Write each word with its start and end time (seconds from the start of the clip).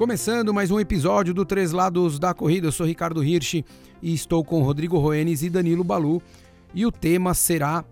Começando 0.00 0.54
mais 0.54 0.70
um 0.70 0.80
episódio 0.80 1.34
do 1.34 1.44
Três 1.44 1.72
Lados 1.72 2.18
da 2.18 2.32
Corrida, 2.32 2.68
eu 2.68 2.72
sou 2.72 2.86
Ricardo 2.86 3.22
Hirsch 3.22 3.62
e 4.00 4.14
estou 4.14 4.42
com 4.42 4.62
Rodrigo 4.62 4.96
Roenes 4.96 5.42
e 5.42 5.50
Danilo 5.50 5.84
Balu. 5.84 6.22
E 6.72 6.86
o 6.86 6.90
tema 6.90 7.34
será 7.34 7.84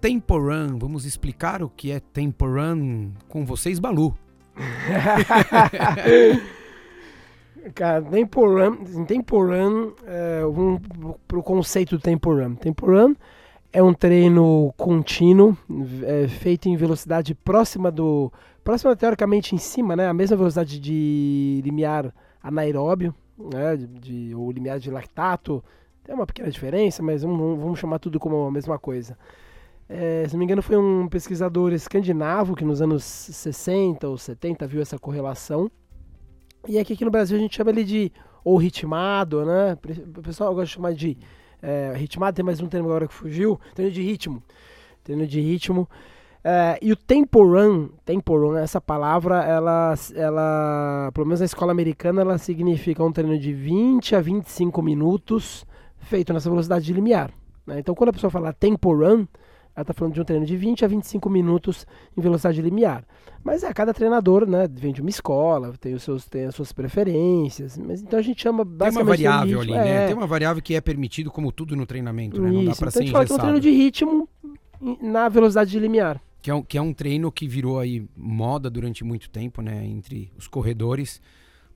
Tempo 0.00 0.36
Run. 0.36 0.76
Vamos 0.76 1.04
explicar 1.04 1.62
o 1.62 1.68
que 1.68 1.92
é 1.92 2.00
Tempo 2.00 2.46
Run 2.46 3.12
com 3.28 3.46
vocês, 3.46 3.78
Balu. 3.78 4.12
Cara, 7.76 8.02
Tempo 8.02 8.44
Run, 8.44 9.04
Tempo 9.04 9.40
Run 9.40 9.92
é, 10.04 10.44
um, 10.44 10.80
pro 11.28 11.44
conceito 11.44 11.96
do 11.96 12.02
Tempo 12.02 12.34
Run. 12.34 12.56
Tempo 12.56 12.86
Run 12.86 13.14
é 13.72 13.80
um 13.80 13.94
treino 13.94 14.74
contínuo, 14.76 15.56
é, 16.02 16.26
feito 16.26 16.68
em 16.68 16.76
velocidade 16.76 17.36
próxima 17.36 17.88
do 17.88 18.32
próxima 18.66 18.96
teoricamente 18.96 19.54
em 19.54 19.58
cima, 19.58 19.94
né? 19.94 20.08
A 20.08 20.12
mesma 20.12 20.36
velocidade 20.36 20.80
de 20.80 21.62
limiar 21.64 22.12
anaeróbio, 22.42 23.14
né? 23.38 23.76
De, 23.76 23.86
de, 23.86 24.34
ou 24.34 24.50
limiar 24.50 24.80
de 24.80 24.90
lactato. 24.90 25.62
Tem 26.02 26.12
uma 26.12 26.26
pequena 26.26 26.50
diferença, 26.50 27.00
mas 27.00 27.22
vamos, 27.22 27.60
vamos 27.60 27.78
chamar 27.78 28.00
tudo 28.00 28.18
como 28.18 28.44
a 28.44 28.50
mesma 28.50 28.76
coisa. 28.76 29.16
É, 29.88 30.24
se 30.26 30.34
não 30.34 30.40
me 30.40 30.44
engano, 30.44 30.62
foi 30.62 30.76
um 30.76 31.06
pesquisador 31.06 31.72
escandinavo 31.72 32.56
que 32.56 32.64
nos 32.64 32.82
anos 32.82 33.04
60 33.04 34.08
ou 34.08 34.18
70 34.18 34.66
viu 34.66 34.82
essa 34.82 34.98
correlação. 34.98 35.70
E 36.66 36.76
aqui, 36.76 36.94
aqui 36.94 37.04
no 37.04 37.10
Brasil 37.12 37.36
a 37.36 37.40
gente 37.40 37.54
chama 37.54 37.70
ele 37.70 37.84
de 37.84 38.10
ou 38.42 38.56
ritmado, 38.56 39.44
né? 39.46 39.78
O 40.16 40.22
pessoal 40.22 40.52
gosta 40.52 40.66
de 40.66 40.72
chamar 40.72 40.92
de 40.92 41.16
é, 41.62 41.92
ritmado, 41.94 42.34
tem 42.34 42.44
mais 42.44 42.60
um 42.60 42.66
termo 42.66 42.88
agora 42.88 43.06
que 43.06 43.14
fugiu, 43.14 43.60
treino 43.76 43.92
de 43.92 44.02
ritmo. 44.02 44.42
Treino 45.04 45.24
de 45.24 45.40
ritmo. 45.40 45.88
É, 46.48 46.78
e 46.80 46.92
o 46.92 46.96
tempo 46.96 47.42
run, 47.42 47.88
tempo 48.04 48.38
run, 48.38 48.56
essa 48.56 48.80
palavra, 48.80 49.42
ela, 49.42 49.94
ela, 50.14 51.10
pelo 51.12 51.26
menos 51.26 51.40
na 51.40 51.46
escola 51.46 51.72
americana, 51.72 52.20
ela 52.20 52.38
significa 52.38 53.02
um 53.02 53.10
treino 53.10 53.36
de 53.36 53.52
20 53.52 54.14
a 54.14 54.20
25 54.20 54.80
minutos 54.80 55.66
feito 55.98 56.32
nessa 56.32 56.48
velocidade 56.48 56.84
de 56.84 56.92
limiar. 56.92 57.32
Né? 57.66 57.80
Então, 57.80 57.96
quando 57.96 58.10
a 58.10 58.12
pessoa 58.12 58.30
fala 58.30 58.52
tempo 58.52 58.94
run, 58.94 59.26
ela 59.74 59.82
está 59.82 59.92
falando 59.92 60.14
de 60.14 60.20
um 60.20 60.24
treino 60.24 60.46
de 60.46 60.56
20 60.56 60.84
a 60.84 60.88
25 60.88 61.28
minutos 61.28 61.84
em 62.16 62.20
velocidade 62.20 62.62
limiar. 62.62 63.04
Mas 63.42 63.64
é, 63.64 63.72
cada 63.74 63.92
treinador 63.92 64.48
né, 64.48 64.68
vem 64.70 64.92
de 64.92 65.00
uma 65.00 65.10
escola, 65.10 65.74
tem, 65.80 65.94
os 65.94 66.04
seus, 66.04 66.26
tem 66.26 66.44
as 66.44 66.54
suas 66.54 66.70
preferências. 66.70 67.76
Mas, 67.76 68.00
então 68.02 68.20
a 68.20 68.22
gente 68.22 68.40
chama 68.40 68.64
basicamente. 68.64 68.94
Tem 68.94 69.02
uma 69.02 69.40
variável 69.40 69.60
ali, 69.62 69.72
né? 69.72 70.04
é. 70.04 70.06
Tem 70.06 70.14
uma 70.14 70.28
variável 70.28 70.62
que 70.62 70.76
é 70.76 70.80
permitido, 70.80 71.28
como 71.28 71.50
tudo 71.50 71.74
no 71.74 71.86
treinamento, 71.86 72.40
né? 72.40 72.52
Não 72.52 72.64
dá 72.66 72.76
para 72.76 72.88
então 72.88 72.90
ser 72.92 72.98
a 73.00 73.02
gente 73.02 73.10
fala 73.10 73.26
que 73.26 73.32
é 73.32 73.34
um 73.34 73.38
treino 73.38 73.58
de 73.58 73.70
ritmo 73.70 74.28
na 75.02 75.28
velocidade 75.28 75.72
de 75.72 75.80
limiar 75.80 76.22
que 76.46 76.50
é, 76.52 76.54
um, 76.54 76.62
que 76.62 76.78
é 76.78 76.80
um 76.80 76.92
treino 76.92 77.32
que 77.32 77.48
virou 77.48 77.80
aí 77.80 78.06
moda 78.16 78.70
durante 78.70 79.02
muito 79.02 79.28
tempo, 79.28 79.60
né, 79.60 79.84
entre 79.84 80.30
os 80.38 80.46
corredores, 80.46 81.20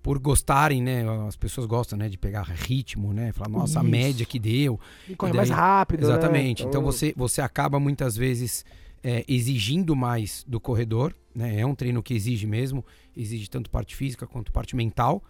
por 0.00 0.16
gostarem, 0.20 0.80
né, 0.80 1.02
as 1.27 1.34
pessoas 1.34 1.66
gostam, 1.66 1.98
né, 1.98 2.08
de 2.08 2.16
pegar 2.16 2.42
ritmo, 2.42 3.12
né, 3.12 3.32
falar, 3.32 3.48
nossa, 3.48 3.72
Isso. 3.72 3.78
a 3.80 3.82
média 3.82 4.24
que 4.24 4.38
deu. 4.38 4.78
E 5.08 5.16
corre 5.16 5.32
mais 5.32 5.50
rápido, 5.50 6.02
né? 6.02 6.06
Exatamente. 6.06 6.62
Né? 6.62 6.68
Então, 6.68 6.82
então 6.82 6.92
você, 6.92 7.12
você 7.16 7.40
acaba 7.40 7.80
muitas 7.80 8.16
vezes 8.16 8.64
é, 9.02 9.24
exigindo 9.27 9.96
mais 9.96 10.44
do 10.46 10.60
corredor, 10.60 11.16
né, 11.34 11.58
é 11.58 11.66
um 11.66 11.74
treino 11.74 12.00
que 12.00 12.14
exige 12.14 12.46
mesmo, 12.46 12.86
exige 13.16 13.50
tanto 13.50 13.70
parte 13.70 13.96
física 13.96 14.24
quanto 14.24 14.52
parte 14.52 14.77
mental, 14.77 15.20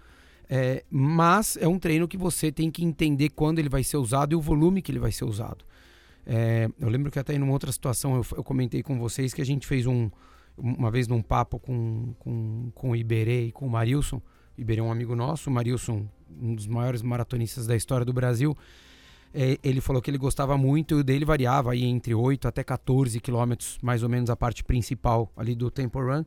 é, 0.51 0.85
mas 0.91 1.57
é 1.59 1.67
um 1.67 1.79
treino 1.79 2.07
que 2.07 2.19
você 2.19 2.53
tem 2.53 2.71
que 2.71 2.85
entender 2.85 3.31
quando 3.31 3.59
ele 3.59 3.71
vai 3.71 3.83
ser 3.83 3.97
usado 3.97 4.35
e 4.35 4.37
o 4.37 4.41
volume 4.43 4.83
que 4.83 4.93
ele 4.93 4.99
vai 4.99 5.13
ser 5.13 5.25
usado. 5.25 5.65
É, 6.33 6.71
eu 6.79 6.89
lembro 6.89 7.11
que 7.11 7.19
até 7.19 7.35
em 7.35 7.43
uma 7.43 7.51
outra 7.51 7.73
situação 7.73 8.15
eu, 8.15 8.25
eu, 8.37 8.45
comentei 8.45 8.85
com 8.85 8.97
vocês 9.01 9.35
que 9.35 9.43
a 9.43 9.45
gente 9.45 9.67
fez 9.67 9.85
um, 9.85 10.09
uma 10.57 10.89
vez 10.89 11.09
num 11.09 11.21
papo 11.21 11.59
com, 11.59 12.15
com, 12.21 12.71
com 12.73 12.91
o 12.91 12.97
Iberê 12.97 13.47
e 13.47 13.53
com 13.53 13.67
o 13.67 13.71
Marilson. 13.71 14.23
Iberê 14.57 14.79
é 14.79 14.83
um 14.85 14.93
amigo 14.93 15.17
nosso, 15.17 15.51
o 15.51 15.53
Marilson, 15.53 16.07
um 16.41 16.55
dos 16.55 16.69
maiores 16.69 17.03
maratonistas 17.03 17.67
da 17.67 17.75
história 17.75 18.07
do 18.07 18.13
Brasil. 18.13 18.57
É, 19.35 19.59
ele 19.65 19.81
falou 19.81 20.01
que 20.01 20.09
ele 20.09 20.19
gostava 20.19 20.57
muito 20.57 20.95
e 20.95 21.01
o 21.01 21.03
dele 21.03 21.25
variava 21.25 21.73
aí 21.73 21.83
entre 21.83 22.15
8 22.15 22.47
até 22.47 22.63
14 22.63 23.19
quilômetros, 23.19 23.77
mais 23.83 24.05
ou 24.05 24.09
menos 24.09 24.31
a 24.31 24.37
parte 24.37 24.63
principal 24.63 25.33
ali 25.37 25.57
do 25.57 25.69
Tempo 25.69 25.99
Run. 25.99 26.23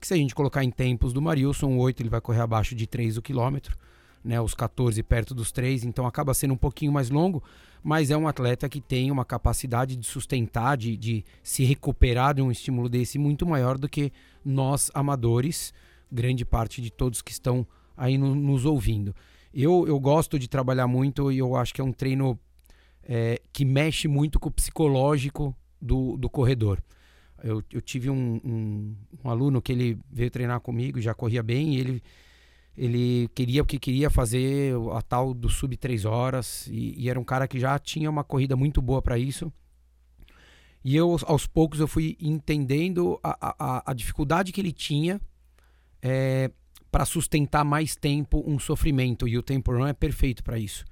Que 0.00 0.06
se 0.08 0.14
a 0.14 0.16
gente 0.16 0.34
colocar 0.34 0.64
em 0.64 0.70
tempos 0.72 1.12
do 1.12 1.22
Marilson, 1.22 1.68
o 1.68 1.78
8 1.78 2.02
ele 2.02 2.10
vai 2.10 2.20
correr 2.20 2.40
abaixo 2.40 2.74
de 2.74 2.88
3 2.88 3.18
o 3.18 3.22
quilômetro, 3.22 3.78
né, 4.24 4.40
os 4.40 4.52
14 4.52 5.00
perto 5.04 5.32
dos 5.32 5.52
3, 5.52 5.84
então 5.84 6.06
acaba 6.06 6.34
sendo 6.34 6.54
um 6.54 6.56
pouquinho 6.56 6.90
mais 6.90 7.08
longo 7.08 7.40
mas 7.84 8.10
é 8.10 8.16
um 8.16 8.26
atleta 8.26 8.66
que 8.66 8.80
tem 8.80 9.10
uma 9.10 9.26
capacidade 9.26 9.94
de 9.94 10.06
sustentar, 10.06 10.74
de, 10.74 10.96
de 10.96 11.22
se 11.42 11.64
recuperar 11.64 12.34
de 12.34 12.40
um 12.40 12.50
estímulo 12.50 12.88
desse 12.88 13.18
muito 13.18 13.44
maior 13.46 13.76
do 13.76 13.86
que 13.86 14.10
nós 14.42 14.90
amadores, 14.94 15.74
grande 16.10 16.46
parte 16.46 16.80
de 16.80 16.90
todos 16.90 17.20
que 17.20 17.30
estão 17.30 17.66
aí 17.94 18.16
no, 18.16 18.34
nos 18.34 18.64
ouvindo. 18.64 19.14
Eu, 19.52 19.86
eu 19.86 20.00
gosto 20.00 20.38
de 20.38 20.48
trabalhar 20.48 20.86
muito 20.86 21.30
e 21.30 21.38
eu 21.38 21.54
acho 21.54 21.74
que 21.74 21.80
é 21.82 21.84
um 21.84 21.92
treino 21.92 22.38
é, 23.02 23.38
que 23.52 23.66
mexe 23.66 24.08
muito 24.08 24.40
com 24.40 24.48
o 24.48 24.52
psicológico 24.52 25.54
do, 25.78 26.16
do 26.16 26.30
corredor. 26.30 26.82
Eu, 27.42 27.62
eu 27.70 27.82
tive 27.82 28.08
um, 28.08 28.40
um, 28.42 28.96
um 29.22 29.28
aluno 29.28 29.60
que 29.60 29.70
ele 29.70 29.98
veio 30.10 30.30
treinar 30.30 30.58
comigo, 30.60 31.02
já 31.02 31.12
corria 31.12 31.42
bem, 31.42 31.74
e 31.74 31.80
ele 31.80 32.02
ele 32.76 33.28
queria 33.34 33.62
o 33.62 33.66
que 33.66 33.78
queria 33.78 34.10
fazer 34.10 34.74
a 34.92 35.00
tal 35.00 35.32
do 35.32 35.48
sub 35.48 35.76
3 35.76 36.04
horas 36.04 36.66
e, 36.66 36.94
e, 36.98 37.08
era 37.08 37.18
um 37.18 37.24
cara 37.24 37.46
que 37.46 37.58
já 37.58 37.78
tinha 37.78 38.10
uma 38.10 38.24
corrida 38.24 38.56
muito 38.56 38.82
boa 38.82 39.00
para 39.00 39.18
isso. 39.18 39.52
E 40.84 40.94
eu, 40.96 41.16
aos 41.24 41.46
poucos, 41.46 41.80
eu 41.80 41.88
fui 41.88 42.16
entendendo 42.20 43.18
a, 43.22 43.54
a, 43.58 43.90
a 43.90 43.94
dificuldade 43.94 44.52
que 44.52 44.60
ele 44.60 44.72
tinha 44.72 45.20
é, 46.02 46.50
para 46.90 47.06
sustentar 47.06 47.64
mais 47.64 47.96
tempo 47.96 48.44
um 48.46 48.58
sofrimento. 48.58 49.26
E 49.26 49.38
o 49.38 49.42
Tempo 49.42 49.72
Run 49.72 49.86
é 49.86 49.92
perfeito 49.92 50.44
para 50.44 50.58
isso. 50.58 50.84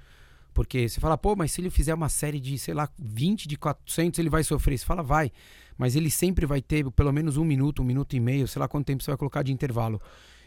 Porque 0.54 0.88
você 0.88 0.98
fala, 0.98 1.19
pô, 1.19 1.37
mas 1.37 1.53
se 1.53 1.60
ele 1.60 1.71
fizer 1.71 1.94
uma 1.94 2.09
série 2.09 2.41
de, 2.41 2.59
sei 2.59 2.75
lá, 2.75 2.88
20 2.98 3.47
de 3.47 3.56
400, 3.56 4.19
ele 4.19 4.31
vai 4.31 4.42
sofrer. 4.42 4.78
Você 4.78 4.84
fala, 4.84 5.03
vai. 5.03 5.31
Mas 5.76 5.94
ele 5.94 6.10
sempre 6.10 6.47
vai 6.47 6.60
ter 6.62 6.91
pelo 6.92 7.12
menos 7.12 7.37
um 7.37 7.44
minuto, 7.44 7.82
um 7.82 7.84
minuto 7.84 8.16
e 8.16 8.21
meio, 8.21 8.48
sei 8.48 8.60
lá 8.60 8.69
quanto 8.69 8.87
tempo 8.87 9.03
você 9.03 9.10
vai 9.10 9.19
colocar 9.19 9.42
de 9.42 9.53
intervalo. 9.53 10.00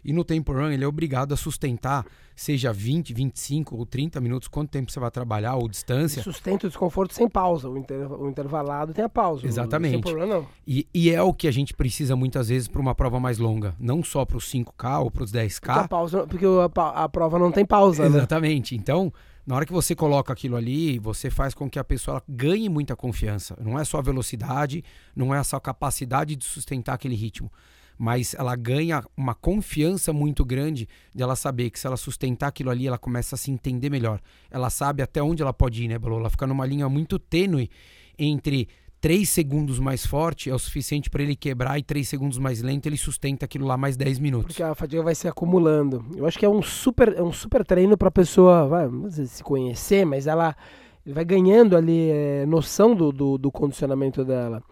E 0.05 0.13
no 0.13 0.23
tempo 0.23 0.53
run 0.53 0.69
ele 0.69 0.83
é 0.83 0.87
obrigado 0.87 1.33
a 1.33 1.37
sustentar, 1.37 2.05
seja 2.35 2.71
20, 2.71 3.11
25 3.11 3.75
ou 3.75 3.87
30 3.87 4.21
minutos, 4.21 4.47
quanto 4.47 4.69
tempo 4.69 4.91
você 4.91 4.99
vai 4.99 5.09
trabalhar 5.09 5.55
ou 5.55 5.67
distância. 5.67 6.21
Sustenta 6.21 6.67
o 6.67 6.69
desconforto 6.69 7.15
sem 7.15 7.27
pausa. 7.27 7.67
O, 7.67 7.75
inter, 7.75 8.11
o 8.11 8.29
intervalado 8.29 8.93
tem 8.93 9.03
a 9.03 9.09
pausa. 9.09 9.47
Exatamente. 9.47 10.13
Run, 10.13 10.27
não. 10.27 10.47
E, 10.67 10.87
e, 10.93 11.09
é 11.09 11.19
o 11.23 11.33
que 11.33 11.47
a 11.47 11.51
gente 11.51 11.73
precisa 11.73 12.15
muitas 12.15 12.49
vezes 12.49 12.67
para 12.67 12.79
uma 12.79 12.93
prova 12.93 13.19
mais 13.19 13.39
longa. 13.39 13.75
Não 13.79 14.03
só 14.03 14.23
para 14.23 14.37
os 14.37 14.45
5K 14.45 15.01
ou 15.01 15.09
para 15.09 15.23
os 15.23 15.31
10K. 15.31 15.59
Porque, 15.59 15.71
a, 15.71 15.87
pausa, 15.87 16.27
porque 16.27 16.45
a, 16.45 17.03
a 17.03 17.09
prova 17.09 17.39
não 17.39 17.51
tem 17.51 17.65
pausa. 17.65 18.03
Né? 18.03 18.09
Exatamente. 18.09 18.75
Então, 18.75 19.11
na 19.43 19.55
hora 19.55 19.65
que 19.65 19.73
você 19.73 19.95
coloca 19.95 20.31
aquilo 20.31 20.55
ali, 20.55 20.99
você 20.99 21.31
faz 21.31 21.55
com 21.55 21.67
que 21.67 21.79
a 21.79 21.83
pessoa 21.83 22.21
ganhe 22.29 22.69
muita 22.69 22.95
confiança. 22.95 23.57
Não 23.59 23.79
é 23.79 23.83
só 23.83 23.97
a 23.97 24.03
velocidade, 24.03 24.83
não 25.15 25.33
é 25.33 25.41
só 25.41 25.57
a 25.57 25.61
capacidade 25.61 26.35
de 26.35 26.45
sustentar 26.45 26.93
aquele 26.93 27.15
ritmo 27.15 27.51
mas 27.97 28.33
ela 28.33 28.55
ganha 28.55 29.03
uma 29.15 29.33
confiança 29.33 30.11
muito 30.11 30.43
grande 30.43 30.87
de 31.13 31.23
ela 31.23 31.35
saber 31.35 31.69
que 31.69 31.79
se 31.79 31.87
ela 31.87 31.97
sustentar 31.97 32.47
aquilo 32.47 32.69
ali, 32.69 32.87
ela 32.87 32.97
começa 32.97 33.35
a 33.35 33.37
se 33.37 33.51
entender 33.51 33.89
melhor. 33.89 34.19
Ela 34.49 34.69
sabe 34.69 35.01
até 35.01 35.21
onde 35.21 35.41
ela 35.41 35.53
pode 35.53 35.83
ir, 35.83 35.87
né, 35.87 35.97
Balu? 35.97 36.17
Ela 36.17 36.29
fica 36.29 36.45
numa 36.47 36.65
linha 36.65 36.89
muito 36.89 37.17
tênue 37.17 37.69
entre 38.17 38.67
3 39.05 39.29
segundos 39.29 39.79
mais 39.79 40.03
forte 40.03 40.49
é 40.49 40.55
o 40.55 40.57
suficiente 40.57 41.11
para 41.11 41.21
ele 41.21 41.35
quebrar 41.35 41.77
e 41.77 41.83
3 41.83 42.07
segundos 42.07 42.39
mais 42.39 42.63
lento 42.63 42.87
ele 42.87 42.97
sustenta 42.97 43.45
aquilo 43.45 43.67
lá 43.67 43.77
mais 43.77 43.95
10 43.95 44.17
minutos. 44.17 44.47
Porque 44.47 44.63
a 44.63 44.73
fadiga 44.73 45.03
vai 45.03 45.13
se 45.13 45.27
acumulando. 45.27 46.03
Eu 46.15 46.25
acho 46.25 46.39
que 46.39 46.45
é 46.45 46.49
um 46.49 46.61
super, 46.61 47.13
é 47.15 47.21
um 47.21 47.31
super 47.31 47.63
treino 47.63 47.95
para 47.95 48.07
a 48.07 48.11
pessoa 48.11 48.67
vai, 48.67 48.89
se 49.27 49.43
conhecer, 49.43 50.05
mas 50.05 50.25
ela 50.25 50.55
vai 51.05 51.23
ganhando 51.23 51.77
ali 51.77 52.09
é, 52.09 52.45
noção 52.47 52.95
do, 52.95 53.11
do, 53.11 53.37
do 53.37 53.51
condicionamento 53.51 54.25
dela. 54.25 54.63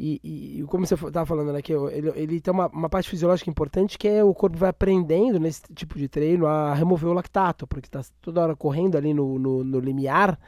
E, 0.00 0.60
e, 0.60 0.62
como 0.68 0.86
você 0.86 0.94
estava 0.94 1.26
falando, 1.26 1.52
né, 1.52 1.60
que 1.60 1.72
ele, 1.72 2.12
ele 2.14 2.40
tem 2.40 2.54
uma, 2.54 2.68
uma, 2.68 2.88
parte 2.88 3.08
fisiológica 3.08 3.50
importante 3.50 3.98
que 3.98 4.06
é 4.06 4.22
o 4.22 4.32
corpo 4.32 4.56
vai 4.56 4.68
aprendendo 4.68 5.40
nesse 5.40 5.62
tipo 5.74 5.98
de 5.98 6.08
treino 6.08 6.46
a 6.46 6.72
remover 6.72 7.10
o 7.10 7.12
lactato, 7.12 7.66
porque 7.66 7.88
está 7.88 8.00
toda 8.22 8.40
hora 8.40 8.54
correndo 8.54 8.96
ali 8.96 9.12
no, 9.12 9.40
no, 9.40 9.64
no 9.64 9.80
limiar. 9.80 10.38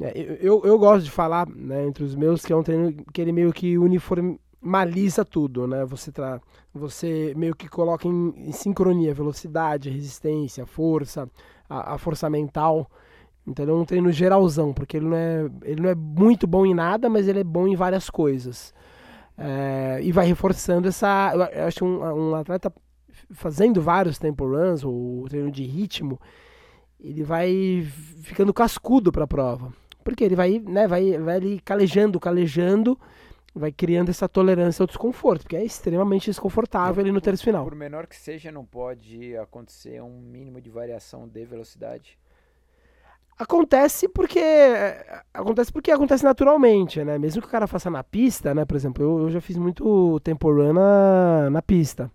É, 0.00 0.38
eu, 0.40 0.62
eu, 0.64 0.78
gosto 0.78 1.04
de 1.04 1.10
falar 1.10 1.48
né, 1.48 1.84
entre 1.84 2.04
os 2.04 2.14
meus 2.14 2.44
que 2.44 2.52
é 2.52 2.56
um 2.56 2.62
treino 2.62 2.94
que 3.12 3.20
ele 3.20 3.32
meio 3.32 3.52
que 3.52 3.76
uniformaliza 3.76 5.24
tudo, 5.24 5.66
né? 5.66 5.84
Você, 5.86 6.12
tra 6.12 6.40
você 6.72 7.34
meio 7.36 7.56
que 7.56 7.68
coloca 7.68 8.06
em, 8.06 8.34
em 8.36 8.52
sincronia 8.52 9.12
velocidade, 9.12 9.90
resistência, 9.90 10.64
força, 10.64 11.28
a, 11.68 11.94
a 11.94 11.98
força 11.98 12.30
mental. 12.30 12.88
Então 13.44 13.68
é 13.68 13.72
um 13.72 13.84
treino 13.84 14.12
geralzão, 14.12 14.72
porque 14.72 14.96
ele 14.96 15.06
não, 15.06 15.16
é, 15.16 15.50
ele 15.64 15.82
não 15.82 15.90
é 15.90 15.94
muito 15.94 16.46
bom 16.46 16.64
em 16.64 16.74
nada, 16.74 17.08
mas 17.08 17.26
ele 17.26 17.40
é 17.40 17.44
bom 17.44 17.66
em 17.66 17.74
várias 17.74 18.08
coisas. 18.08 18.74
É, 19.38 20.00
e 20.02 20.12
vai 20.12 20.26
reforçando 20.26 20.88
essa. 20.88 21.32
Eu 21.52 21.66
acho 21.66 21.84
um, 21.84 22.30
um 22.30 22.34
atleta 22.34 22.72
fazendo 23.30 23.80
vários 23.80 24.18
tempo 24.18 24.46
runs, 24.46 24.84
ou 24.84 25.26
treino 25.28 25.50
de 25.50 25.64
ritmo, 25.64 26.20
ele 27.00 27.22
vai 27.22 27.86
ficando 28.22 28.52
cascudo 28.52 29.12
para 29.12 29.24
a 29.24 29.28
prova. 29.28 29.72
Porque 30.04 30.22
ele 30.22 30.36
vai, 30.36 30.58
né, 30.60 30.86
vai, 30.86 31.18
vai 31.18 31.36
ali 31.36 31.60
calejando, 31.60 32.20
calejando, 32.20 32.98
vai 33.54 33.72
criando 33.72 34.10
essa 34.10 34.28
tolerância 34.28 34.82
ao 34.82 34.86
desconforto, 34.86 35.42
porque 35.42 35.56
é 35.56 35.64
extremamente 35.64 36.26
desconfortável 36.26 37.02
ali 37.02 37.10
no 37.10 37.20
terço 37.20 37.42
final. 37.42 37.64
Por 37.64 37.74
menor 37.74 38.06
que 38.06 38.16
seja, 38.16 38.52
não 38.52 38.64
pode 38.64 39.36
acontecer 39.36 40.00
um 40.02 40.20
mínimo 40.20 40.60
de 40.60 40.70
variação 40.70 41.26
de 41.26 41.44
velocidade. 41.44 42.18
Acontece 43.38 44.08
porque 44.08 44.40
acontece 45.34 45.70
porque 45.70 45.90
acontece 45.90 46.24
naturalmente, 46.24 47.04
né? 47.04 47.18
Mesmo 47.18 47.42
que 47.42 47.48
o 47.48 47.50
cara 47.50 47.66
faça 47.66 47.90
na 47.90 48.02
pista, 48.02 48.54
né? 48.54 48.64
Por 48.64 48.76
exemplo, 48.76 49.02
eu, 49.04 49.20
eu 49.24 49.30
já 49.30 49.40
fiz 49.42 49.58
muito 49.58 50.18
tempo 50.20 50.50
na, 50.72 51.50
na 51.50 51.60
pista. 51.60 52.10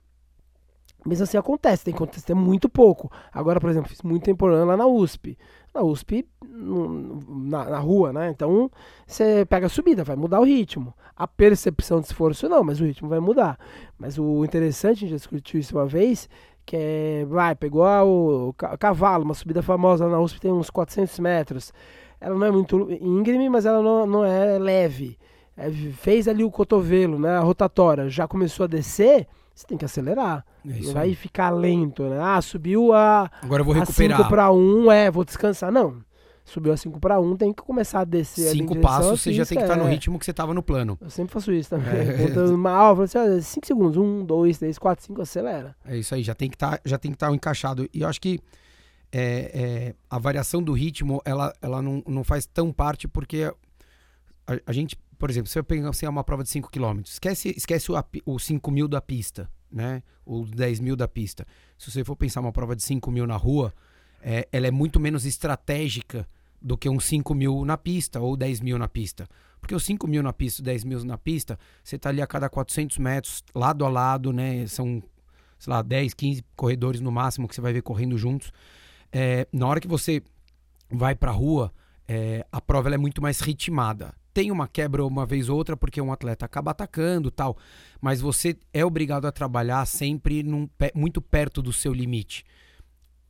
Mesmo 1.06 1.24
assim 1.24 1.38
acontece, 1.38 1.84
tem 1.84 1.94
que 1.94 1.98
acontecer 2.04 2.34
muito 2.36 2.70
pouco. 2.70 3.12
Agora, 3.32 3.60
por 3.60 3.70
exemplo, 3.70 3.90
fiz 3.90 4.02
muito 4.04 4.24
tempo 4.24 4.46
lá 4.46 4.78
na 4.78 4.86
USP. 4.86 5.38
Na 5.74 5.82
USP, 5.82 6.28
na, 6.44 7.66
na 7.66 7.80
rua, 7.80 8.14
né? 8.14 8.30
Então, 8.30 8.70
você 9.08 9.46
pega 9.46 9.66
a 9.66 9.70
subida, 9.70 10.04
vai 10.04 10.16
mudar 10.16 10.40
o 10.40 10.44
ritmo. 10.44 10.94
A 11.16 11.28
percepção 11.28 12.00
de 12.00 12.08
esforço 12.08 12.48
não, 12.48 12.64
mas 12.64 12.80
o 12.80 12.86
ritmo 12.86 13.10
vai 13.10 13.20
mudar. 13.20 13.58
Mas 13.98 14.20
o 14.20 14.46
interessante, 14.46 15.06
a 15.06 15.08
gente 15.08 15.18
discutiu 15.18 15.60
isso 15.60 15.76
uma 15.76 15.88
vez, 15.88 16.30
que 16.66 16.76
é, 16.78 17.26
vai, 17.28 17.56
pegou 17.56 17.86
o 17.86 18.54
cavalo, 18.54 19.24
uma 19.24 19.34
subida 19.34 19.62
famosa 19.62 20.08
na 20.08 20.20
USP 20.20 20.40
tem 20.40 20.52
uns 20.52 20.70
400 20.70 21.20
metros. 21.20 21.74
Ela 22.20 22.36
não 22.36 22.46
é 22.46 22.52
muito 22.52 22.88
íngreme, 22.92 23.50
mas 23.50 23.66
ela 23.66 23.82
não, 23.82 24.06
não 24.06 24.26
é 24.26 24.58
leve. 24.60 25.18
É, 25.58 25.70
fez 25.72 26.28
ali 26.28 26.44
o 26.44 26.52
cotovelo, 26.52 27.20
né, 27.20 27.38
a 27.38 27.42
rotatória, 27.42 28.10
já 28.10 28.28
começou 28.28 28.64
a 28.64 28.68
descer, 28.68 29.28
você 29.54 29.68
tem 29.68 29.78
que 29.78 29.86
acelerar. 29.86 30.46
É 30.66 30.80
não 30.80 30.94
vai 30.94 31.14
ficar 31.16 31.50
lento, 31.50 32.04
né? 32.04 32.20
Ah, 32.22 32.42
subiu 32.42 32.94
a 32.94 33.30
Agora 33.42 33.62
eu 33.62 33.66
vou 33.66 33.74
recuperar. 33.74 34.18
5 34.18 34.30
para 34.30 34.52
1, 34.52 34.92
é, 34.92 35.12
vou 35.12 35.26
descansar. 35.26 35.72
Não 35.72 36.02
subiu 36.44 36.74
a 36.74 36.78
5 36.78 37.00
para 37.00 37.20
1, 37.20 37.38
tem 37.38 37.54
que 37.54 37.62
começar 37.62 38.02
a 38.02 38.04
descer. 38.04 38.52
Cinco 38.52 38.80
passos, 38.80 39.22
você 39.22 39.34
já 39.34 39.46
tem 39.46 39.58
que 39.58 39.64
estar 39.64 39.76
tá 39.76 39.82
no 39.82 39.88
é. 39.88 39.92
ritmo 39.92 40.20
que 40.20 40.26
você 40.26 40.32
estava 40.32 40.54
no 40.54 40.64
plano. 40.64 40.98
Eu 41.00 41.10
sempre 41.10 41.34
faço 41.34 41.52
isso 41.52 41.70
também. 41.70 41.94
É. 41.94 42.28
Contando 42.28 42.54
uma 42.56 43.08
5 43.08 43.66
segundos, 43.66 43.98
1, 43.98 44.26
2, 44.26 44.58
3, 44.58 44.78
4, 44.78 45.06
5, 45.06 45.22
acelera. 45.22 45.76
É 45.86 45.98
isso 45.98 46.14
aí, 46.14 46.24
já 46.24 46.36
tem 46.36 46.50
que 46.50 46.58
tá, 46.58 46.80
estar 46.84 47.00
tá 47.18 47.32
encaixado. 47.34 47.88
E 47.94 48.02
eu 48.02 48.08
acho 48.08 48.20
que 48.20 48.40
é, 49.12 49.52
é, 49.54 49.96
a 50.10 50.18
variação 50.18 50.64
do 50.64 50.74
ritmo, 50.74 51.22
ela, 51.26 51.54
ela 51.62 51.82
não, 51.82 52.02
não 52.08 52.24
faz 52.24 52.46
tão 52.46 52.72
parte 52.72 53.08
porque 53.08 53.52
a, 54.48 54.60
a 54.66 54.74
gente, 54.74 54.98
por 55.18 55.30
exemplo, 55.30 55.50
se 55.50 55.60
eu 55.60 55.64
pegar 55.64 55.90
assim, 55.90 56.08
uma 56.08 56.24
prova 56.24 56.44
de 56.44 56.50
5 56.50 56.70
km, 56.72 57.02
esquece, 57.06 57.54
esquece 57.56 57.92
o, 57.92 57.96
o 58.26 58.40
5 58.40 58.72
mil 58.72 58.88
da 58.88 59.02
pista, 59.02 59.50
né? 59.72 60.02
Ou 60.26 60.46
10 60.46 60.80
mil 60.80 60.96
da 60.96 61.08
pista. 61.08 61.46
Se 61.78 61.92
você 61.92 62.04
for 62.04 62.16
pensar 62.16 62.42
uma 62.42 62.52
prova 62.52 62.76
de 62.76 62.84
5 62.84 63.12
mil 63.12 63.28
na 63.28 63.36
rua, 63.36 63.74
é, 64.22 64.48
ela 64.52 64.68
é 64.68 64.72
muito 64.72 65.00
menos 65.00 65.26
estratégica 65.26 66.28
do 66.62 66.78
que 66.78 66.88
uns 66.88 67.06
5 67.06 67.34
mil 67.34 67.66
na 67.66 67.78
pista 67.78 68.20
ou 68.20 68.38
10 68.38 68.62
mil 68.62 68.78
na 68.78 68.88
pista. 68.88 69.28
Porque 69.60 69.76
os 69.76 69.84
5 69.84 70.08
mil 70.08 70.24
na 70.24 70.32
pista, 70.32 70.62
10 70.62 70.84
mil 70.84 71.04
na 71.04 71.18
pista, 71.18 71.58
você 71.84 71.96
está 71.96 72.10
ali 72.10 72.22
a 72.22 72.28
cada 72.28 72.50
400 72.50 72.98
metros, 72.98 73.44
lado 73.54 73.86
a 73.86 73.90
lado, 73.90 74.32
né? 74.32 74.66
São, 74.68 75.02
sei 75.58 75.72
lá, 75.72 75.82
10, 75.82 76.14
15 76.14 76.44
corredores 76.56 77.02
no 77.02 77.12
máximo 77.12 77.48
que 77.48 77.56
você 77.56 77.62
vai 77.62 77.74
ver 77.74 77.82
correndo 77.82 78.18
juntos. 78.18 78.52
É, 79.12 79.48
na 79.52 79.68
hora 79.68 79.80
que 79.80 79.88
você 79.88 80.22
vai 80.90 81.16
para 81.16 81.32
a 81.32 81.34
rua, 81.34 81.72
é, 82.08 82.46
a 82.52 82.62
prova 82.62 82.94
é 82.94 82.98
muito 82.98 83.22
mais 83.22 83.40
ritmada. 83.40 84.14
Tem 84.34 84.50
uma 84.50 84.68
quebra 84.68 85.06
uma 85.06 85.26
vez 85.26 85.50
ou 85.50 85.58
outra 85.58 85.76
porque 85.76 86.02
um 86.02 86.12
atleta 86.12 86.46
acaba 86.46 86.72
atacando 86.72 87.30
tal, 87.30 87.58
mas 88.00 88.22
você 88.22 88.58
é 88.74 88.84
obrigado 88.86 89.26
a 89.26 89.32
trabalhar 89.32 89.86
sempre 89.86 90.42
num, 90.42 90.70
muito 90.96 91.22
perto 91.22 91.62
do 91.62 91.74
seu 91.74 91.94
limite 91.94 92.46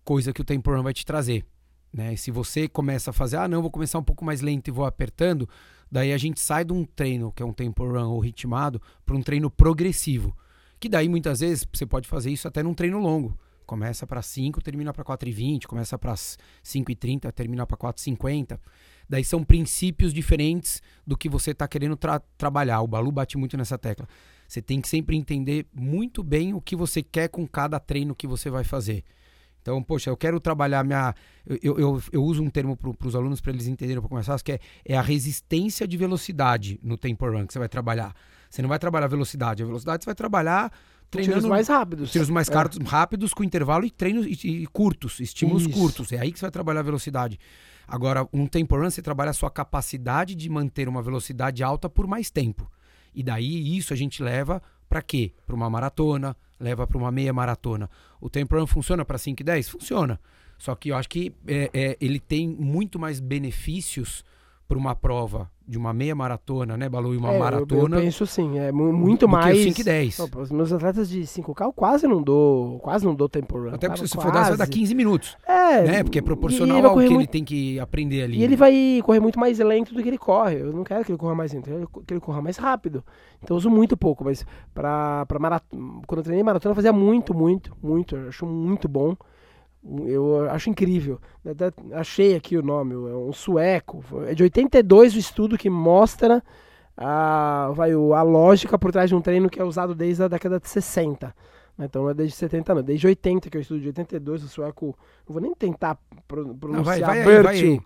coisa 0.03 0.33
que 0.33 0.41
o 0.41 0.45
tempo 0.45 0.71
run 0.71 0.83
vai 0.83 0.93
te 0.93 1.05
trazer. 1.05 1.45
Né? 1.93 2.15
Se 2.15 2.31
você 2.31 2.67
começa 2.67 3.09
a 3.09 3.13
fazer, 3.13 3.37
ah, 3.37 3.47
não, 3.47 3.61
vou 3.61 3.71
começar 3.71 3.99
um 3.99 4.03
pouco 4.03 4.23
mais 4.23 4.41
lento 4.41 4.67
e 4.67 4.71
vou 4.71 4.85
apertando, 4.85 5.47
daí 5.91 6.13
a 6.13 6.17
gente 6.17 6.39
sai 6.39 6.63
de 6.63 6.73
um 6.73 6.85
treino 6.85 7.31
que 7.31 7.43
é 7.43 7.45
um 7.45 7.53
tempo 7.53 7.85
run 7.85 8.09
ou 8.09 8.19
ritmado 8.19 8.81
para 9.05 9.15
um 9.15 9.21
treino 9.21 9.49
progressivo. 9.49 10.35
Que 10.79 10.89
daí 10.89 11.07
muitas 11.07 11.41
vezes 11.41 11.67
você 11.71 11.85
pode 11.85 12.07
fazer 12.07 12.31
isso 12.31 12.47
até 12.47 12.63
num 12.63 12.73
treino 12.73 12.99
longo. 12.99 13.37
Começa 13.65 14.05
para 14.07 14.21
5, 14.21 14.61
termina 14.61 14.91
para 14.91 15.03
4,20, 15.03 15.65
começa 15.65 15.97
para 15.97 16.13
5,30, 16.13 17.31
termina 17.31 17.65
para 17.65 17.77
4,50. 17.77 18.59
Daí 19.07 19.23
são 19.23 19.43
princípios 19.43 20.13
diferentes 20.13 20.81
do 21.05 21.15
que 21.15 21.29
você 21.29 21.51
está 21.51 21.67
querendo 21.67 21.95
tra 21.95 22.19
trabalhar. 22.37 22.81
O 22.81 22.87
Balu 22.87 23.11
bate 23.11 23.37
muito 23.37 23.55
nessa 23.55 23.77
tecla. 23.77 24.07
Você 24.47 24.61
tem 24.61 24.81
que 24.81 24.87
sempre 24.87 25.15
entender 25.15 25.65
muito 25.73 26.23
bem 26.23 26.53
o 26.53 26.59
que 26.59 26.75
você 26.75 27.01
quer 27.01 27.29
com 27.29 27.47
cada 27.47 27.79
treino 27.79 28.15
que 28.15 28.27
você 28.27 28.49
vai 28.49 28.63
fazer. 28.63 29.03
Então, 29.61 29.81
poxa, 29.83 30.09
eu 30.09 30.17
quero 30.17 30.39
trabalhar 30.39 30.83
minha. 30.83 31.13
Eu, 31.61 31.77
eu, 31.79 32.03
eu 32.11 32.23
uso 32.23 32.41
um 32.43 32.49
termo 32.49 32.75
para 32.75 33.07
os 33.07 33.15
alunos 33.15 33.39
para 33.39 33.51
eles 33.51 33.67
entenderem 33.67 33.99
um 33.99 34.01
pouco 34.01 34.15
mais 34.15 34.25
fácil, 34.25 34.43
que 34.43 34.53
é, 34.53 34.59
é 34.83 34.97
a 34.97 35.01
resistência 35.01 35.87
de 35.87 35.97
velocidade 35.97 36.79
no 36.83 36.97
tempo 36.97 37.25
run 37.29 37.45
que 37.45 37.53
você 37.53 37.59
vai 37.59 37.69
trabalhar. 37.69 38.13
Você 38.49 38.61
não 38.61 38.69
vai 38.69 38.79
trabalhar 38.79 39.07
velocidade, 39.07 39.63
a 39.63 39.65
velocidade 39.65 40.03
você 40.03 40.07
vai 40.07 40.15
trabalhar 40.15 40.71
treinando 41.09 41.39
tiros 41.39 41.49
mais 41.49 41.67
rápidos. 41.67 42.11
Tiros 42.11 42.29
mais 42.29 42.49
é. 42.49 42.53
rápidos 42.85 43.33
com 43.33 43.43
intervalo 43.43 43.85
e 43.85 43.91
treinos 43.91 44.25
e, 44.25 44.47
e 44.47 44.67
curtos, 44.67 45.19
estímulos 45.19 45.63
Isso. 45.63 45.71
curtos. 45.71 46.11
É 46.11 46.19
aí 46.19 46.31
que 46.31 46.39
você 46.39 46.45
vai 46.45 46.51
trabalhar 46.51 46.79
a 46.79 46.83
velocidade. 46.83 47.39
Agora, 47.87 48.27
um 48.33 48.47
tempo 48.47 48.75
run 48.75 48.89
você 48.89 49.01
trabalha 49.01 49.31
a 49.31 49.33
sua 49.33 49.51
capacidade 49.51 50.33
de 50.33 50.49
manter 50.49 50.87
uma 50.87 51.01
velocidade 51.01 51.61
alta 51.63 51.89
por 51.89 52.07
mais 52.07 52.31
tempo. 52.31 52.69
E 53.13 53.21
daí 53.21 53.77
isso 53.77 53.93
a 53.93 53.97
gente 53.97 54.23
leva 54.23 54.61
para 54.89 55.01
quê? 55.01 55.33
Para 55.45 55.55
uma 55.55 55.69
maratona, 55.69 56.35
leva 56.61 56.85
para 56.85 56.97
uma 56.97 57.11
meia 57.11 57.33
maratona. 57.33 57.89
O 58.19 58.29
tempo 58.29 58.55
run 58.55 58.67
funciona 58.67 59.03
para 59.03 59.17
5 59.17 59.41
e 59.41 59.43
10? 59.43 59.69
Funciona. 59.69 60.19
Só 60.57 60.75
que 60.75 60.89
eu 60.89 60.95
acho 60.95 61.09
que 61.09 61.33
é, 61.47 61.69
é, 61.73 61.97
ele 61.99 62.19
tem 62.19 62.47
muito 62.47 62.99
mais 62.99 63.19
benefícios 63.19 64.23
para 64.71 64.77
uma 64.77 64.95
prova 64.95 65.51
de 65.67 65.77
uma 65.77 65.93
meia 65.93 66.15
maratona, 66.15 66.77
né, 66.77 66.87
Balu? 66.87 67.13
E 67.13 67.17
uma 67.17 67.33
é, 67.33 67.39
maratona. 67.39 67.97
Eu, 67.97 67.99
eu, 67.99 68.05
penso 68.05 68.25
sim, 68.25 68.57
é 68.57 68.71
muito 68.71 69.27
mais. 69.27 69.57
Que 69.57 69.63
5 69.65 69.81
e 69.81 69.83
10. 69.83 70.19
os 70.37 70.51
meus 70.51 70.71
atletas 70.71 71.09
de 71.09 71.23
5K 71.23 71.65
eu 71.65 71.73
quase 71.73 72.07
não 72.07 72.21
dou, 72.21 72.79
quase 72.79 73.03
não 73.03 73.13
dou 73.13 73.27
tempo 73.27 73.57
run. 73.57 73.73
Até 73.73 73.89
porque 73.89 74.07
se 74.07 74.15
for 74.15 74.31
dar, 74.31 74.45
você 74.45 74.49
vai 74.51 74.57
dar 74.59 74.67
15 74.67 74.95
minutos. 74.95 75.37
É. 75.45 75.81
Né? 75.81 76.03
Porque 76.03 76.19
é 76.19 76.21
proporcional 76.21 76.85
ao 76.85 76.93
que 76.93 77.01
muito... 77.01 77.15
ele 77.15 77.27
tem 77.27 77.43
que 77.43 77.81
aprender 77.81 78.23
ali. 78.23 78.37
E 78.37 78.43
ele 78.43 78.55
vai 78.55 79.01
correr 79.03 79.19
muito 79.19 79.37
mais 79.37 79.59
lento 79.59 79.93
do 79.93 80.01
que 80.01 80.07
ele 80.07 80.17
corre. 80.17 80.61
Eu 80.61 80.71
não 80.71 80.85
quero 80.85 81.03
que 81.03 81.11
ele 81.11 81.19
corra 81.19 81.35
mais 81.35 81.51
lento, 81.51 81.69
eu 81.69 81.87
quero 81.87 82.03
que 82.05 82.13
ele 82.13 82.21
corra 82.21 82.41
mais 82.41 82.55
rápido. 82.55 83.03
Então 83.43 83.55
eu 83.55 83.57
uso 83.57 83.69
muito 83.69 83.97
pouco, 83.97 84.23
mas 84.23 84.45
para 84.73 85.25
maratona, 85.37 86.01
quando 86.07 86.19
eu 86.19 86.23
treinei 86.23 86.43
maratona 86.43 86.71
eu 86.71 86.75
fazia 86.75 86.93
muito, 86.93 87.33
muito, 87.33 87.75
muito. 87.83 88.15
Eu 88.15 88.29
acho 88.29 88.45
muito 88.45 88.87
bom. 88.87 89.17
Eu 89.83 90.49
acho 90.49 90.69
incrível. 90.69 91.19
Até 91.45 91.71
achei 91.93 92.35
aqui 92.35 92.55
o 92.55 92.61
nome, 92.61 92.93
é 92.93 93.15
um 93.15 93.33
sueco. 93.33 94.03
É 94.27 94.35
de 94.35 94.43
82 94.43 95.15
o 95.15 95.17
estudo 95.17 95.57
que 95.57 95.69
mostra 95.69 96.43
a, 96.95 97.71
vai, 97.73 97.91
a 97.91 98.21
lógica 98.21 98.77
por 98.77 98.91
trás 98.91 99.09
de 99.09 99.15
um 99.15 99.21
treino 99.21 99.49
que 99.49 99.59
é 99.59 99.63
usado 99.63 99.95
desde 99.95 100.23
a 100.23 100.27
década 100.27 100.59
de 100.59 100.69
60. 100.69 101.33
Então 101.79 102.03
não 102.03 102.09
é 102.11 102.13
desde 102.13 102.35
70, 102.35 102.75
não. 102.75 102.83
Desde 102.83 103.07
80, 103.07 103.49
que 103.49 103.57
é 103.57 103.59
o 103.59 103.61
estudo 103.61 103.79
de 103.79 103.87
82, 103.87 104.43
o 104.43 104.47
sueco. 104.47 104.95
Não 105.27 105.33
vou 105.33 105.41
nem 105.41 105.53
tentar 105.55 105.97
pronunciar. 106.27 106.71
Não, 106.71 106.83
vai, 106.83 106.99
vai, 107.01 107.19
aí, 107.19 107.43
vai 107.43 107.55
aí. 107.55 107.81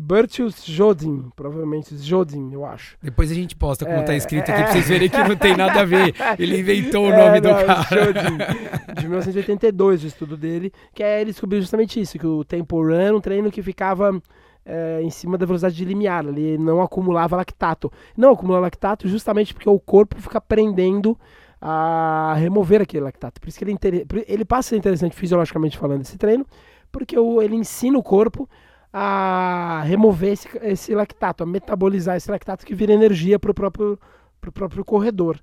Bertius 0.00 0.64
Jodin, 0.64 1.30
provavelmente 1.34 1.96
Jodin, 1.96 2.50
eu 2.52 2.64
acho. 2.64 2.96
Depois 3.02 3.30
a 3.30 3.34
gente 3.34 3.56
posta 3.56 3.84
como 3.84 4.00
está 4.00 4.14
é, 4.14 4.16
escrito 4.16 4.50
aqui 4.50 4.60
é, 4.60 4.64
pra 4.64 4.72
vocês 4.72 4.88
verem 4.88 5.08
que 5.08 5.18
não 5.18 5.36
tem 5.36 5.56
nada 5.56 5.80
a 5.80 5.84
ver. 5.84 6.14
Ele 6.38 6.60
inventou 6.60 7.06
o 7.06 7.10
nome 7.16 7.38
é, 7.38 7.40
do 7.40 7.48
cara. 7.48 8.04
Jodin, 8.04 8.38
de 8.94 9.02
1982, 9.02 10.04
o 10.04 10.06
estudo 10.06 10.36
dele, 10.36 10.72
que 10.94 11.02
é 11.02 11.20
ele 11.20 11.32
descobriu 11.32 11.60
justamente 11.60 12.00
isso, 12.00 12.18
que 12.18 12.26
o 12.26 12.44
tempo 12.44 12.80
run 12.80 12.94
era 12.94 13.16
um 13.16 13.20
treino 13.20 13.50
que 13.50 13.62
ficava 13.62 14.20
é, 14.64 15.00
em 15.02 15.10
cima 15.10 15.38
da 15.38 15.46
velocidade 15.46 15.74
de 15.74 15.84
limiar, 15.84 16.26
ele 16.26 16.58
não 16.58 16.82
acumulava 16.82 17.36
lactato. 17.36 17.90
Não 18.16 18.32
acumula 18.32 18.60
lactato 18.60 19.08
justamente 19.08 19.54
porque 19.54 19.68
o 19.68 19.80
corpo 19.80 20.20
fica 20.20 20.38
aprendendo 20.38 21.18
a 21.60 22.34
remover 22.36 22.82
aquele 22.82 23.04
lactato. 23.04 23.40
Por 23.40 23.48
isso 23.48 23.58
que 23.58 23.64
ele, 23.64 24.06
ele 24.26 24.44
passa 24.44 24.68
a 24.68 24.70
ser 24.70 24.76
interessante 24.76 25.16
fisiologicamente 25.16 25.78
falando 25.78 26.02
esse 26.02 26.16
treino, 26.16 26.46
porque 26.92 27.16
ele 27.18 27.56
ensina 27.56 27.98
o 27.98 28.02
corpo 28.02 28.48
a 29.00 29.82
remover 29.84 30.32
esse, 30.32 30.48
esse 30.62 30.94
lactato, 30.94 31.44
a 31.44 31.46
metabolizar 31.46 32.16
esse 32.16 32.28
lactato 32.28 32.66
que 32.66 32.74
vira 32.74 32.92
energia 32.92 33.38
para 33.38 33.52
o 33.52 33.54
próprio, 33.54 33.98
pro 34.40 34.50
próprio 34.50 34.84
corredor. 34.84 35.38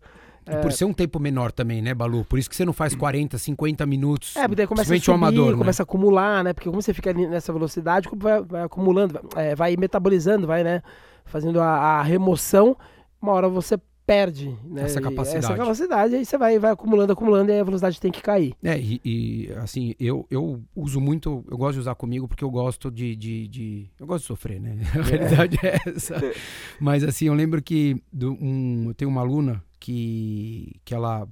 E 0.45 0.57
por 0.57 0.67
é. 0.67 0.71
ser 0.71 0.83
um 0.83 0.93
tempo 0.93 1.19
menor 1.19 1.53
também, 1.53 1.81
né, 1.81 1.93
Balu? 1.93 2.25
Por 2.25 2.37
isso 2.37 2.49
que 2.49 2.55
você 2.55 2.65
não 2.65 2.73
faz 2.73 2.93
40, 2.93 3.37
50 3.37 3.85
minutos. 3.85 4.35
É, 4.35 4.41
porque 4.41 4.55
daí 4.55 4.67
começa 4.67 4.93
a 4.93 4.97
subir, 4.97 5.11
amador, 5.11 5.51
né? 5.53 5.57
começa 5.57 5.81
a 5.81 5.85
acumular, 5.85 6.43
né? 6.43 6.53
Porque 6.53 6.69
como 6.69 6.81
você 6.81 6.93
fica 6.93 7.13
nessa 7.13 7.53
velocidade, 7.53 8.09
vai, 8.13 8.43
vai 8.43 8.61
acumulando, 8.63 9.19
vai, 9.33 9.47
é, 9.47 9.55
vai, 9.55 9.77
metabolizando, 9.77 10.45
vai, 10.45 10.63
né? 10.63 10.83
Fazendo 11.23 11.61
a, 11.61 11.99
a 11.99 12.03
remoção, 12.03 12.77
uma 13.21 13.31
hora 13.31 13.47
você 13.47 13.79
perde 14.05 14.55
né? 14.63 14.83
essa 14.83 15.01
capacidade. 15.01 15.45
Essa 15.45 15.55
capacidade, 15.55 16.15
aí 16.15 16.25
você 16.25 16.37
vai, 16.37 16.59
vai 16.59 16.71
acumulando, 16.71 17.13
acumulando 17.13 17.51
e 17.51 17.59
a 17.59 17.63
velocidade 17.63 17.99
tem 17.99 18.11
que 18.11 18.21
cair. 18.21 18.53
É, 18.63 18.77
e, 18.77 19.01
e, 19.03 19.51
assim, 19.57 19.95
eu, 19.99 20.25
eu 20.29 20.61
uso 20.75 21.01
muito, 21.01 21.43
eu 21.49 21.57
gosto 21.57 21.73
de 21.73 21.79
usar 21.79 21.95
comigo 21.95 22.27
porque 22.27 22.43
eu 22.43 22.51
gosto 22.51 22.91
de. 22.91 23.15
de, 23.15 23.47
de 23.47 23.89
eu 23.99 24.05
gosto 24.05 24.21
de 24.21 24.27
sofrer, 24.27 24.59
né? 24.59 24.77
A 24.97 25.01
realidade 25.01 25.57
é, 25.63 25.75
é 25.75 25.79
essa. 25.95 26.15
Mas 26.79 27.03
assim, 27.03 27.25
eu 27.25 27.33
lembro 27.33 27.61
que 27.61 28.01
do, 28.11 28.33
um, 28.33 28.85
eu 28.89 28.93
tenho 28.93 29.09
uma 29.09 29.21
aluna 29.21 29.63
que, 29.79 30.79
que 30.83 30.93
ela 30.93 31.27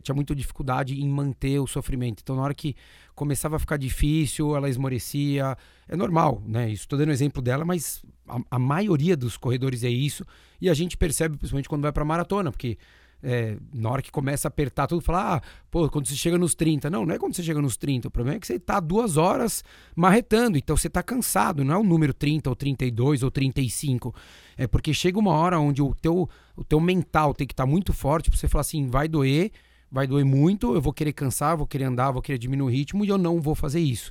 tinha, 0.00 0.14
muita 0.14 0.34
dificuldade 0.34 1.00
em 1.00 1.08
manter 1.08 1.58
o 1.58 1.66
sofrimento. 1.66 2.20
Então, 2.22 2.36
na 2.36 2.42
hora 2.42 2.54
que 2.54 2.74
começava 3.14 3.56
a 3.56 3.58
ficar 3.58 3.76
difícil, 3.76 4.56
ela 4.56 4.68
esmorecia. 4.68 5.56
É 5.88 5.96
normal, 5.96 6.42
né? 6.46 6.70
Estou 6.70 6.98
dando 6.98 7.12
exemplo 7.12 7.42
dela, 7.42 7.64
mas 7.64 8.02
a, 8.26 8.40
a, 8.52 8.58
maioria 8.58 9.16
dos 9.16 9.36
corredores 9.36 9.84
é 9.84 9.90
isso. 9.90 10.24
E 10.60 10.70
a 10.70 10.74
gente 10.74 10.96
percebe, 10.96 11.36
principalmente 11.36 11.68
quando 11.68 11.82
vai 11.82 11.92
para 11.92 12.04
maratona, 12.04 12.50
porque 12.50 12.78
é, 13.22 13.56
na 13.72 13.88
hora 13.88 14.02
que 14.02 14.10
começa 14.10 14.48
a 14.48 14.50
apertar 14.50 14.88
tudo, 14.88 15.00
fala, 15.00 15.36
ah, 15.36 15.40
pô, 15.70 15.88
quando 15.88 16.08
você 16.08 16.16
chega 16.16 16.36
nos 16.36 16.54
30. 16.54 16.90
Não, 16.90 17.06
não 17.06 17.14
é 17.14 17.18
quando 17.18 17.36
você 17.36 17.42
chega 17.42 17.62
nos 17.62 17.76
30. 17.76 18.08
O 18.08 18.10
problema 18.10 18.36
é 18.36 18.40
que 18.40 18.46
você 18.46 18.54
está 18.54 18.80
duas 18.80 19.16
horas 19.16 19.62
marretando, 19.94 20.58
então 20.58 20.76
você 20.76 20.88
está 20.88 21.02
cansado. 21.02 21.64
Não 21.64 21.74
é 21.74 21.78
o 21.78 21.84
número 21.84 22.12
30 22.12 22.50
ou 22.50 22.56
32 22.56 23.22
ou 23.22 23.30
35. 23.30 24.14
É 24.56 24.66
porque 24.66 24.92
chega 24.92 25.18
uma 25.18 25.32
hora 25.32 25.60
onde 25.60 25.80
o 25.80 25.94
teu, 25.94 26.28
o 26.56 26.64
teu 26.64 26.80
mental 26.80 27.32
tem 27.32 27.46
que 27.46 27.52
estar 27.52 27.64
tá 27.64 27.70
muito 27.70 27.92
forte 27.92 28.28
para 28.28 28.38
você 28.38 28.48
falar 28.48 28.62
assim, 28.62 28.88
vai 28.88 29.06
doer, 29.06 29.52
vai 29.92 30.06
doer 30.06 30.24
muito, 30.24 30.74
eu 30.74 30.80
vou 30.80 30.92
querer 30.92 31.12
cansar, 31.12 31.54
vou 31.54 31.66
querer 31.66 31.84
andar, 31.84 32.10
vou 32.10 32.22
querer 32.22 32.38
diminuir 32.38 32.66
o 32.66 32.70
ritmo 32.70 33.04
e 33.04 33.08
eu 33.08 33.18
não 33.18 33.40
vou 33.40 33.54
fazer 33.54 33.78
isso. 33.78 34.10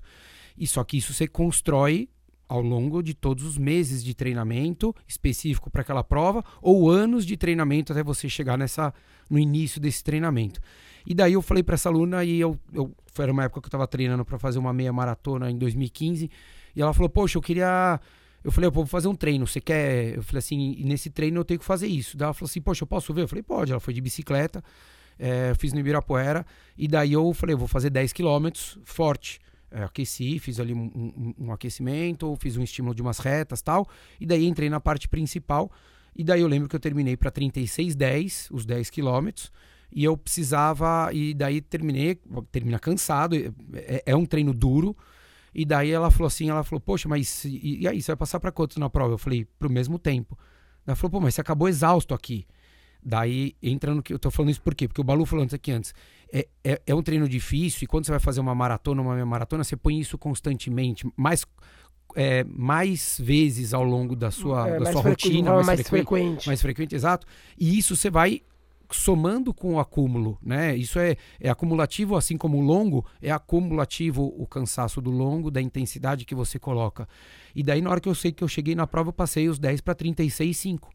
E 0.56 0.68
só 0.68 0.84
que 0.84 0.98
isso 0.98 1.12
você 1.12 1.28
constrói 1.28 2.08
ao 2.48 2.62
longo 2.62 3.02
de 3.02 3.14
todos 3.14 3.44
os 3.44 3.58
meses 3.58 4.04
de 4.04 4.14
treinamento 4.14 4.94
específico 5.08 5.72
para 5.72 5.82
aquela 5.82 6.04
prova 6.04 6.44
ou 6.62 6.90
anos 6.90 7.26
de 7.26 7.36
treinamento 7.36 7.92
até 7.92 8.04
você 8.04 8.30
chegar 8.30 8.58
nessa 8.58 8.94
no 9.30 9.40
início 9.40 9.82
desse 9.82 10.04
treinamento. 10.04 10.60
E 11.06 11.16
daí 11.16 11.34
eu 11.34 11.42
falei 11.42 11.64
para 11.64 11.76
essa 11.76 11.90
aluna 11.90 12.24
e 12.24 12.40
eu, 12.40 12.60
eu 12.72 12.94
foi 13.08 13.32
uma 13.32 13.46
época 13.46 13.62
que 13.62 13.66
eu 13.66 13.70
estava 13.70 13.88
treinando 13.88 14.24
para 14.24 14.38
fazer 14.38 14.60
uma 14.60 14.74
meia 14.74 14.94
maratona 14.94 15.50
em 15.50 15.58
2015 15.58 16.30
e 16.76 16.82
ela 16.82 16.94
falou: 16.94 17.10
"Poxa, 17.10 17.38
eu 17.38 17.42
queria 17.42 18.00
eu 18.44 18.52
falei, 18.52 18.68
eu 18.68 18.72
vou 18.72 18.86
fazer 18.86 19.08
um 19.08 19.16
treino, 19.16 19.46
você 19.46 19.62
quer? 19.62 20.16
Eu 20.16 20.24
falei 20.24 20.40
assim, 20.40 20.84
nesse 20.84 21.10
treino 21.10 21.40
eu 21.40 21.46
tenho 21.46 21.60
que 21.60 21.66
fazer 21.66 21.88
isso. 21.88 22.18
Daí 22.18 22.26
ela 22.26 22.34
falou 22.34 22.50
assim, 22.50 22.60
poxa, 22.60 22.84
eu 22.84 22.88
posso 22.88 23.14
ver? 23.14 23.22
Eu 23.22 23.28
falei, 23.28 23.44
pode. 23.44 23.72
Ela 23.72 23.80
foi 23.80 23.94
de 23.94 24.02
bicicleta, 24.02 24.64
é, 25.22 25.54
fiz 25.54 25.72
no 25.72 25.80
Ibirapuera, 25.80 26.44
e 26.75 26.88
daí 26.88 27.13
eu 27.13 27.32
falei, 27.34 27.56
vou 27.56 27.68
fazer 27.68 27.92
10 27.92 28.12
quilômetros 28.12 28.80
forte 28.84 29.40
é, 29.70 29.84
aqueci, 29.84 30.40
fiz 30.40 30.60
ali 30.60 30.74
um, 30.74 30.92
um, 30.96 31.46
um, 31.46 31.51
aquecimento, 31.54 32.36
fiz 32.40 32.58
um 32.58 32.63
estímulo 32.63 32.96
de 32.96 33.04
umas 33.04 33.20
retas 33.20 33.62
tal, 33.62 33.88
e 34.20 34.25
daí 34.25 34.48
entrei 34.48 34.68
na 34.68 34.80
parte 34.80 35.08
principal, 35.08 35.72
e 36.16 36.24
daí 36.24 36.42
eu 36.42 36.48
lembro 36.48 36.68
que 36.68 36.75
eu 36.75 36.80
terminei 36.80 37.16
para 37.16 37.32
36,10, 37.32 38.48
os 38.51 38.66
10 38.66 38.90
quilômetros, 38.90 39.51
e 39.94 40.04
eu 40.04 40.18
precisava, 40.18 41.10
e 41.13 41.36
daí 41.36 41.62
terminei, 41.62 42.20
termina 42.51 42.80
cansado, 42.80 43.36
é, 43.36 44.04
é, 44.08 44.16
um 44.16 44.25
treino 44.25 44.54
duro, 44.54 44.98
e 45.54 45.66
daí 45.66 45.92
ela 45.92 46.10
falou 46.10 46.28
assim, 46.28 46.50
ela 46.50 46.63
falou, 46.63 46.82
poxa, 46.82 47.08
mas 47.08 47.46
e, 47.46 47.82
e 47.82 47.88
aí, 47.88 48.01
você 48.01 48.12
vai 48.12 48.18
passar 48.18 48.40
para 48.40 48.51
quantos 48.51 48.78
na 48.78 48.90
prova? 48.90 49.13
Eu 49.13 49.18
falei, 49.18 49.46
para 49.60 49.68
o 49.68 49.72
mesmo 49.72 50.00
tempo. 50.00 50.38
Ela 50.88 50.96
falou, 50.96 51.12
pô, 51.12 51.20
mas 51.20 51.36
você 51.36 51.42
acabou 51.42 51.68
exausto 51.68 52.13
aqui. 52.13 52.48
Daí, 53.03 53.55
entrando 53.62 54.03
que 54.03 54.13
eu 54.13 54.20
tô 54.20 54.29
falando 54.29 54.51
isso 54.51 54.62
por 54.62 54.75
quê? 54.75 54.88
Porque 54.88 55.01
o 55.01 55.03
Balu 55.03 55.25
falou 55.25 55.43
antes 55.43 55.53
aqui 55.53 55.72
antes. 55.72 55.93
É, 56.31 56.48
é, 56.63 56.81
é, 56.88 56.96
um 56.96 57.01
treino 57.01 57.27
difícil 57.27 57.84
e 57.84 57.88
quando 57.88 58.05
você 58.05 58.12
vai 58.12 58.20
fazer 58.20 58.39
uma 58.39 58.55
maratona, 58.55 59.01
uma 59.01 59.25
maratona, 59.25 59.63
você 59.63 59.75
põe 59.75 60.00
isso 60.00 60.17
constantemente, 60.17 61.05
mais, 61.17 61.46
é, 62.15 62.43
mais 62.46 63.20
vezes 63.22 63.74
ao 63.74 63.84
longo 63.84 64.15
da 64.15 64.31
sua, 64.31 64.70
é, 64.70 64.79
da 64.79 64.91
sua 64.91 65.01
rotina, 65.01 65.51
mais, 65.55 65.67
mais 65.67 65.81
frequente, 65.81 66.08
frequente. 66.08 66.48
Mais 66.48 66.62
frequente, 66.62 66.96
exato. 66.96 67.27
E 67.60 67.77
isso 67.77 67.96
você 67.96 68.10
vai 68.10 68.41
somando 68.93 69.53
com 69.53 69.75
o 69.75 69.79
acúmulo, 69.79 70.38
né? 70.41 70.75
Isso 70.75 71.00
é, 71.00 71.17
é 71.39 71.50
acumulativo, 71.50 72.15
assim 72.15 72.38
como 72.38 72.58
o 72.58 72.62
longo, 72.62 73.05
é 73.22 73.31
acumulativo 73.31 74.34
o 74.38 74.46
cansaço 74.46 75.01
do 75.01 75.10
longo, 75.10 75.50
da 75.50 75.62
intensidade 75.62 76.25
que 76.25 76.36
você 76.36 76.60
coloca. 76.60 77.08
E 77.55 77.63
daí, 77.63 77.81
na 77.81 77.89
hora 77.89 78.00
que 78.00 78.10
eu 78.10 78.15
sei 78.15 78.31
que 78.31 78.43
eu 78.43 78.48
cheguei 78.48 78.75
na 78.75 78.86
prova, 78.86 79.10
eu 79.10 79.13
passei 79.13 79.50
os 79.50 79.60
10 79.60 79.81
para 79.81 79.96
36,5. 79.96 80.89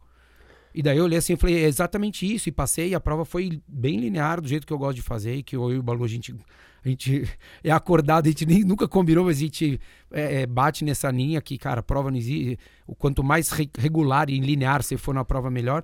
E 0.77 0.83
daí 0.83 0.99
eu 0.99 1.05
olhei 1.05 1.17
assim 1.17 1.33
e 1.33 1.37
falei, 1.37 1.65
é 1.65 1.67
exatamente 1.67 2.31
isso. 2.31 2.51
E 2.51 2.53
passei, 2.53 2.91
e 2.91 2.95
a 2.95 3.01
prova 3.01 3.25
foi 3.25 3.63
bem 3.67 3.99
linear, 3.99 4.43
do 4.43 4.47
jeito 4.47 4.67
que 4.67 4.73
eu 4.75 4.77
gosto 4.77 4.97
de 4.97 5.01
fazer, 5.01 5.37
e 5.37 5.43
que 5.43 5.57
eu 5.57 5.73
e 5.73 5.79
o 5.79 5.83
Balu, 5.83 6.05
a 6.05 6.07
gente, 6.07 6.37
a 6.85 6.89
gente 6.89 7.27
é 7.65 7.71
acordado, 7.71 8.27
a 8.27 8.29
gente 8.29 8.45
nem, 8.45 8.63
nunca 8.63 8.87
combinou, 8.87 9.25
mas 9.25 9.39
a 9.39 9.41
gente 9.41 9.81
é, 10.13 10.43
é, 10.43 10.47
bate 10.47 10.85
nessa 10.85 11.11
linha 11.11 11.41
que, 11.41 11.57
cara, 11.57 11.81
a 11.81 11.83
prova 11.83 12.11
não 12.11 12.19
existe. 12.19 12.59
O 12.87 12.95
quanto 12.95 13.25
mais 13.25 13.49
re 13.49 13.71
regular 13.79 14.29
e 14.29 14.39
linear 14.39 14.83
você 14.83 14.99
for 14.99 15.15
na 15.15 15.25
prova, 15.25 15.51
melhor. 15.51 15.83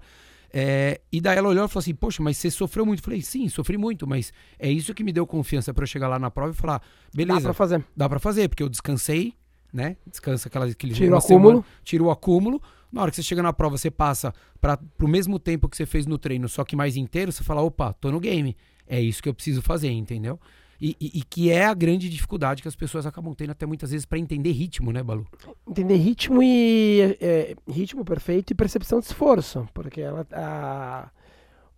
É, 0.52 1.00
e 1.10 1.22
daí 1.22 1.38
ela 1.38 1.48
olhou 1.48 1.64
e 1.64 1.68
falou 1.68 1.80
assim: 1.80 1.94
Poxa, 1.94 2.22
mas 2.22 2.36
você 2.36 2.50
sofreu 2.50 2.84
muito. 2.84 2.98
Eu 2.98 3.04
falei: 3.04 3.22
Sim, 3.22 3.48
sofri 3.48 3.78
muito, 3.78 4.06
mas 4.06 4.30
é 4.58 4.70
isso 4.70 4.92
que 4.92 5.02
me 5.02 5.10
deu 5.10 5.26
confiança 5.26 5.72
para 5.72 5.84
eu 5.84 5.86
chegar 5.86 6.08
lá 6.08 6.18
na 6.18 6.30
prova 6.30 6.52
e 6.52 6.54
falar: 6.54 6.82
Beleza. 7.14 7.40
Dá 7.40 7.44
pra 7.44 7.54
fazer. 7.54 7.84
Dá 7.96 8.08
pra 8.10 8.18
fazer, 8.18 8.48
porque 8.50 8.62
eu 8.62 8.68
descansei, 8.68 9.32
né? 9.72 9.96
Descansa 10.06 10.48
aquela, 10.48 10.66
aquele 10.66 10.92
Tira 10.92 11.14
o 11.14 11.16
acúmulo. 11.16 11.64
tira 11.82 12.04
o 12.04 12.10
acúmulo 12.10 12.60
na 12.92 13.02
hora 13.02 13.10
que 13.10 13.16
você 13.16 13.22
chega 13.22 13.42
na 13.42 13.52
prova, 13.52 13.78
você 13.78 13.90
passa 13.90 14.32
para 14.60 14.78
o 15.00 15.08
mesmo 15.08 15.38
tempo 15.38 15.68
que 15.68 15.76
você 15.76 15.86
fez 15.86 16.06
no 16.06 16.18
treino, 16.18 16.48
só 16.48 16.64
que 16.64 16.76
mais 16.76 16.96
inteiro, 16.96 17.32
você 17.32 17.42
fala, 17.42 17.62
opa, 17.62 17.92
tô 17.94 18.10
no 18.10 18.20
game. 18.20 18.56
É 18.86 19.00
isso 19.00 19.22
que 19.22 19.28
eu 19.28 19.34
preciso 19.34 19.62
fazer, 19.62 19.90
entendeu? 19.90 20.38
E, 20.80 20.96
e, 21.00 21.20
e, 21.20 21.22
que 21.22 21.48
é 21.48 21.64
a 21.64 21.74
grande 21.74 22.08
dificuldade 22.08 22.60
que 22.60 22.66
as 22.66 22.74
pessoas 22.74 23.06
acabam 23.06 23.32
tendo 23.34 23.52
até 23.52 23.64
muitas 23.64 23.92
vezes 23.92 24.04
para 24.04 24.18
entender 24.18 24.50
ritmo, 24.50 24.92
né, 24.92 25.00
Balu? 25.00 25.24
Entender 25.66 25.94
ritmo 25.94 26.42
e 26.42 27.16
é, 27.20 27.54
ritmo 27.68 28.04
perfeito 28.04 28.50
e 28.50 28.54
percepção 28.54 28.98
de 28.98 29.06
esforço, 29.06 29.64
porque 29.72 30.00
ela 30.00 30.26
a, 30.32 31.08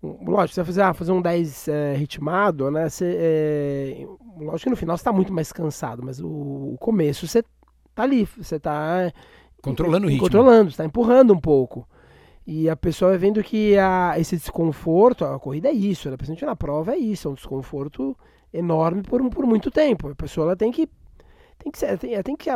lógico, 0.02 0.54
você 0.54 0.60
vai 0.62 0.66
fazer, 0.66 0.82
ah, 0.82 0.94
fazer 0.94 1.12
um 1.12 1.20
10 1.20 1.68
é, 1.68 1.96
ritmado, 1.96 2.70
né? 2.70 2.88
Você, 2.88 3.14
é, 3.18 4.06
lógico 4.38 4.64
que 4.64 4.70
no 4.70 4.76
final 4.76 4.96
você 4.96 5.02
está 5.02 5.12
muito 5.12 5.34
mais 5.34 5.52
cansado, 5.52 6.02
mas 6.02 6.18
o, 6.18 6.26
o 6.26 6.76
começo 6.80 7.28
você 7.28 7.42
tá 7.94 8.02
ali, 8.02 8.24
você 8.24 8.58
tá 8.58 9.12
Controlando 9.64 10.06
o 10.06 10.10
ritmo. 10.10 10.26
Controlando, 10.26 10.70
está 10.70 10.84
empurrando 10.84 11.32
um 11.32 11.40
pouco. 11.40 11.88
E 12.46 12.68
a 12.68 12.76
pessoa 12.76 13.12
vai 13.12 13.18
vendo 13.18 13.42
que 13.42 13.76
a, 13.78 14.14
esse 14.18 14.36
desconforto, 14.36 15.24
a 15.24 15.38
corrida 15.38 15.68
é 15.68 15.72
isso, 15.72 16.10
né? 16.10 16.16
Principalmente 16.16 16.44
na 16.44 16.54
prova 16.54 16.92
é 16.92 16.98
isso, 16.98 17.26
é 17.26 17.30
um 17.30 17.34
desconforto 17.34 18.16
enorme 18.52 19.02
por, 19.02 19.28
por 19.30 19.46
muito 19.46 19.70
tempo. 19.70 20.08
A 20.08 20.14
pessoa 20.14 20.48
ela 20.48 20.56
tem 20.56 20.70
que 20.70 20.88
tem 21.58 21.72
que 21.72 21.78
ser, 21.78 21.98
tem, 21.98 22.22
tem 22.22 22.36
que 22.36 22.50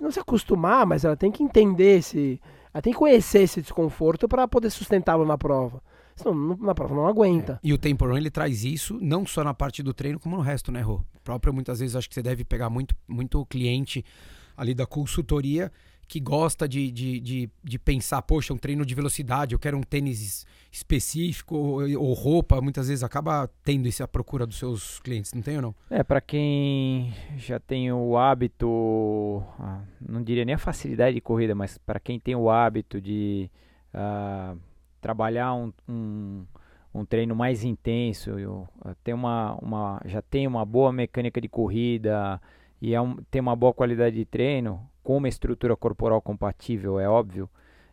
não 0.00 0.10
se 0.10 0.20
acostumar, 0.20 0.86
mas 0.86 1.04
ela 1.04 1.16
tem 1.16 1.32
que 1.32 1.42
entender 1.42 1.98
esse, 1.98 2.40
ela 2.72 2.80
tem 2.80 2.92
que 2.92 2.98
conhecer 2.98 3.40
esse 3.40 3.60
desconforto 3.60 4.28
para 4.28 4.46
poder 4.46 4.70
sustentá-lo 4.70 5.24
na 5.24 5.36
prova. 5.36 5.82
Senão 6.14 6.56
na 6.60 6.74
prova 6.74 6.94
não 6.94 7.06
aguenta. 7.06 7.54
É. 7.54 7.68
E 7.68 7.72
o 7.72 7.78
Tempo 7.78 8.06
Run 8.06 8.16
ele 8.16 8.30
traz 8.30 8.64
isso 8.64 8.98
não 9.00 9.26
só 9.26 9.42
na 9.42 9.54
parte 9.54 9.82
do 9.82 9.92
treino 9.92 10.20
como 10.20 10.36
no 10.36 10.42
resto, 10.42 10.70
né, 10.70 10.80
Rô? 10.80 11.00
Próprio 11.24 11.52
muitas 11.52 11.80
vezes 11.80 11.96
acho 11.96 12.08
que 12.08 12.14
você 12.14 12.22
deve 12.22 12.44
pegar 12.44 12.70
muito 12.70 12.94
muito 13.08 13.44
cliente 13.46 14.04
ali 14.56 14.74
da 14.74 14.86
consultoria 14.86 15.72
que 16.08 16.20
gosta 16.20 16.68
de, 16.68 16.90
de, 16.90 17.20
de, 17.20 17.50
de, 17.62 17.78
pensar, 17.78 18.20
poxa, 18.22 18.52
um 18.52 18.58
treino 18.58 18.84
de 18.84 18.94
velocidade, 18.94 19.54
eu 19.54 19.58
quero 19.58 19.78
um 19.78 19.82
tênis 19.82 20.46
específico 20.70 21.56
ou, 21.56 21.80
ou 21.98 22.12
roupa, 22.12 22.60
muitas 22.60 22.88
vezes 22.88 23.02
acaba 23.02 23.48
tendo 23.64 23.88
essa 23.88 24.06
procura 24.06 24.46
dos 24.46 24.58
seus 24.58 25.00
clientes, 25.00 25.32
não 25.32 25.42
tem 25.42 25.56
ou 25.56 25.62
não? 25.62 25.74
É, 25.90 26.02
para 26.02 26.20
quem 26.20 27.12
já 27.36 27.58
tem 27.58 27.92
o 27.92 28.16
hábito, 28.16 29.42
ah, 29.58 29.80
não 30.06 30.22
diria 30.22 30.44
nem 30.44 30.54
a 30.54 30.58
facilidade 30.58 31.14
de 31.14 31.20
corrida, 31.20 31.54
mas 31.54 31.78
para 31.78 32.00
quem 32.00 32.18
tem 32.18 32.34
o 32.34 32.50
hábito 32.50 33.00
de 33.00 33.50
uh, 33.94 34.58
trabalhar 35.00 35.54
um, 35.54 35.72
um, 35.88 36.46
um, 36.94 37.04
treino 37.04 37.34
mais 37.34 37.64
intenso, 37.64 38.38
eu, 38.38 38.68
uh, 38.84 38.94
tem 39.02 39.14
uma, 39.14 39.54
uma, 39.62 40.00
já 40.04 40.22
tem 40.22 40.46
uma 40.46 40.64
boa 40.64 40.92
mecânica 40.92 41.40
de 41.40 41.48
corrida 41.48 42.40
e 42.80 42.94
é 42.94 43.00
um, 43.00 43.16
tem 43.30 43.40
uma 43.40 43.56
boa 43.56 43.72
qualidade 43.72 44.16
de 44.16 44.24
treino, 44.24 44.86
com 45.02 45.16
uma 45.16 45.28
estrutura 45.28 45.76
corporal 45.76 46.20
compatível, 46.22 46.98
é 46.98 47.08
óbvio, 47.08 47.48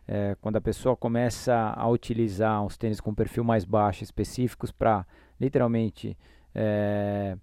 é, 0.06 0.36
quando 0.40 0.56
a 0.56 0.60
pessoa 0.60 0.96
começa 0.96 1.54
a 1.54 1.88
utilizar 1.88 2.62
uns 2.64 2.76
tênis 2.76 3.00
com 3.00 3.14
perfil 3.14 3.44
mais 3.44 3.64
baixo, 3.64 4.02
específicos 4.02 4.72
para 4.72 5.06
literalmente 5.40 6.16
é, 6.54 7.36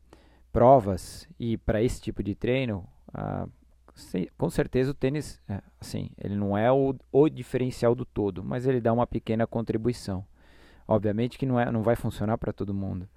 provas 0.51 1.27
e 1.39 1.57
para 1.57 1.81
esse 1.81 2.01
tipo 2.01 2.21
de 2.21 2.36
treino, 2.36 2.88
ah, 3.13 3.47
com 4.38 4.50
certeza 4.50 4.91
o 4.91 4.93
tênis, 4.93 5.41
é, 5.50 5.62
assim, 5.79 6.09
ele 6.17 6.36
não 6.36 6.57
é 6.57 6.71
o, 6.71 6.95
o, 7.12 7.29
diferencial 7.29 7.95
do 7.95 8.05
todo, 8.05 8.43
mas 8.43 8.67
ele 8.67 8.79
dá 8.79 8.93
uma 8.93 9.07
pequena 9.07 9.47
contribuição. 9.47 10.25
Obviamente 10.88 11.38
que 11.38 11.45
não, 11.45 11.59
é, 11.59 11.71
não 11.71 11.81
vai 11.81 11.95
funcionar 11.95 12.38
para 12.38 12.53
todo 12.53 12.74
mundo, 12.74 13.09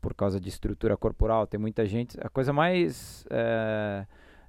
por 0.00 0.14
causa 0.14 0.40
de 0.40 0.48
estrutura 0.48 0.96
corporal. 0.96 1.46
Tem 1.46 1.58
muita 1.58 1.86
gente. 1.86 2.18
A 2.20 2.28
coisa 2.28 2.52
mais 2.52 3.24
é, 3.30 4.06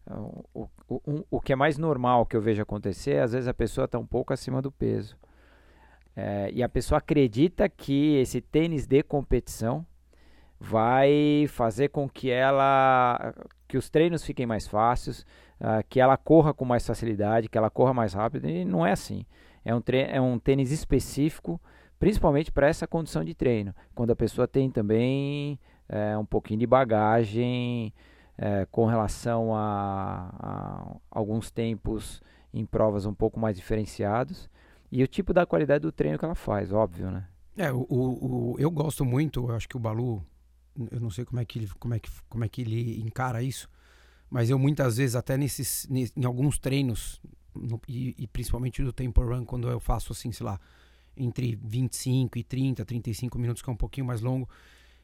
o, 0.09 0.69
o, 0.88 1.25
o 1.31 1.41
que 1.41 1.53
é 1.53 1.55
mais 1.55 1.77
normal 1.77 2.25
que 2.25 2.35
eu 2.35 2.41
vejo 2.41 2.62
acontecer 2.62 3.15
é 3.15 3.21
às 3.21 3.33
vezes 3.33 3.47
a 3.47 3.53
pessoa 3.53 3.85
está 3.85 3.97
um 3.97 4.05
pouco 4.05 4.33
acima 4.33 4.62
do 4.62 4.71
peso. 4.71 5.17
É, 6.15 6.50
e 6.53 6.63
a 6.63 6.69
pessoa 6.69 7.00
acredita 7.00 7.67
que 7.67 8.15
esse 8.17 8.39
tênis 8.39 8.88
de 8.88 9.03
competição 9.03 9.85
vai 10.59 11.45
fazer 11.50 11.89
com 11.89 12.07
que 12.07 12.31
ela 12.31 13.33
que 13.67 13.77
os 13.77 13.89
treinos 13.89 14.24
fiquem 14.24 14.45
mais 14.45 14.67
fáceis, 14.67 15.25
uh, 15.59 15.83
que 15.89 16.00
ela 16.00 16.15
corra 16.15 16.53
com 16.53 16.63
mais 16.63 16.85
facilidade, 16.85 17.50
que 17.50 17.57
ela 17.57 17.69
corra 17.69 17.93
mais 17.93 18.13
rápido. 18.13 18.47
E 18.47 18.63
não 18.63 18.85
é 18.85 18.91
assim. 18.91 19.25
É 19.65 19.74
um, 19.75 19.81
é 20.07 20.21
um 20.21 20.38
tênis 20.38 20.71
específico, 20.71 21.59
principalmente 22.00 22.51
para 22.51 22.67
essa 22.67 22.88
condição 22.88 23.24
de 23.24 23.33
treino. 23.33 23.74
Quando 23.95 24.12
a 24.12 24.15
pessoa 24.15 24.47
tem 24.47 24.69
também 24.69 25.59
é, 25.89 26.15
um 26.17 26.25
pouquinho 26.25 26.59
de 26.59 26.67
bagagem 26.67 27.91
é, 28.38 28.65
com 28.70 28.86
relação 28.86 29.56
a, 29.56 30.30
a, 30.39 30.96
alguns 31.12 31.51
tempos 31.51 32.22
em 32.54 32.65
provas 32.65 33.06
um 33.06 33.13
pouco 33.13 33.39
mais 33.39 33.56
diferenciados 33.56 34.50
e 34.92 35.04
o 35.04 35.08
tipo 35.08 35.34
da 35.34 35.46
qualidade 35.46 35.82
do 35.82 35.92
treino 35.92 36.18
que 36.18 36.25
ela 36.25 36.36
faz, 36.36 36.72
óbvio, 36.72 37.12
né? 37.12 37.27
É, 37.58 37.72
o, 37.72 37.86
o, 37.89 38.56
eu 38.60 38.70
gosto 38.70 39.06
muito, 39.06 39.50
eu 39.50 39.56
acho 39.56 39.68
que 39.68 39.77
o 39.77 39.80
Balu 39.80 40.25
eu 40.92 41.00
não 41.00 41.10
sei 41.10 41.24
como 41.25 41.39
é 41.39 41.46
que 41.46 41.60
ele, 41.60 41.70
como 41.80 41.94
é 41.94 42.00
que, 42.00 42.10
como 42.27 42.44
é 42.44 42.50
que 42.50 42.62
ele 42.62 43.01
encara 43.01 43.42
isso, 43.42 43.70
mas 44.30 44.50
eu 44.50 44.60
muitas 44.60 44.98
vezes, 44.98 45.15
até 45.15 45.38
nesses, 45.38 45.88
em 45.89 46.25
alguns 46.25 46.58
treinos, 46.58 47.22
no, 47.54 47.80
e, 47.88 48.13
e, 48.18 48.27
principalmente 48.27 48.84
do 48.84 48.92
tempo 48.92 49.22
run, 49.24 49.46
quando 49.46 49.70
eu 49.70 49.80
faço 49.80 50.12
assim, 50.12 50.32
sei 50.32 50.46
lá, 50.46 50.60
entre 51.15 51.56
25 51.63 52.38
e 52.38 52.44
30, 52.44 52.84
35 52.84 53.39
minutos, 53.39 53.62
que 53.62 53.70
é 53.70 53.74
um 53.74 53.77
pouquinho 53.77 54.06
mais 54.06 54.22
longo, 54.22 54.50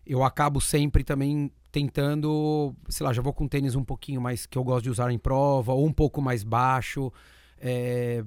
eu 0.05 0.23
acabo 0.23 0.59
sempre 0.59 1.03
também 1.03 1.51
tentando, 1.71 2.75
sei 2.89 3.05
lá, 3.05 3.13
já 3.13 3.21
vou 3.21 3.33
com 3.33 3.47
tênis 3.47 3.75
um 3.75 3.83
pouquinho 3.83 4.19
mais 4.19 4.45
que 4.45 4.57
eu 4.57 4.63
gosto 4.63 4.83
de 4.83 4.89
usar 4.89 5.11
em 5.11 5.17
prova, 5.17 5.71
ou 5.73 5.85
um 5.85 5.93
pouco 5.93 6.21
mais 6.21 6.43
baixo, 6.43 7.11
é, 7.59 8.23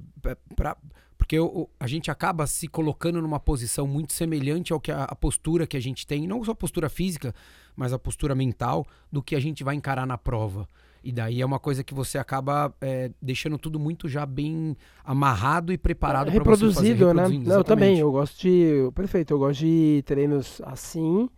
pra, 0.57 0.76
porque 1.19 1.37
eu, 1.37 1.69
a 1.78 1.87
gente 1.87 2.11
acaba 2.11 2.47
se 2.47 2.66
colocando 2.69 3.21
numa 3.21 3.40
posição 3.40 3.87
muito 3.87 4.12
semelhante 4.12 4.73
ao 4.73 4.81
que 4.81 4.90
a, 4.90 5.04
a, 5.04 5.14
postura 5.14 5.66
que 5.66 5.76
a 5.76 5.81
gente 5.81 6.07
tem, 6.07 6.26
não 6.26 6.43
só 6.43 6.52
a 6.52 6.54
postura 6.54 6.88
física, 6.88 7.35
mas 7.76 7.93
a 7.93 7.99
postura 7.99 8.35
mental 8.35 8.87
do 9.11 9.23
que 9.23 9.35
a 9.37 9.40
gente 9.40 9.62
vai 9.62 9.75
encarar 9.75 10.07
na 10.07 10.16
prova. 10.16 10.69
E 11.02 11.12
daí 11.12 11.43
é 11.43 11.45
uma 11.47 11.59
coisa 11.59 11.85
que 11.85 11.93
você 11.93 12.16
acaba 12.16 12.75
é, 12.81 13.11
deixando 13.21 13.59
tudo 13.59 13.78
muito 13.78 14.09
já 14.09 14.25
bem 14.25 14.75
amarrado 15.04 15.71
e 15.71 15.76
preparado 15.76 16.28
é, 16.28 16.31
reproduzível, 16.31 17.14
fazer, 17.14 17.31
né? 17.31 17.45
Não, 17.45 17.57
eu 17.57 17.64
também, 17.64 17.99
eu 17.99 18.11
gosto 18.11 18.40
de, 18.40 18.90
perfeito, 18.95 19.35
eu 19.35 19.38
gosto 19.38 19.61
de 19.61 20.02
treinos 20.07 20.62
assim 20.64 21.28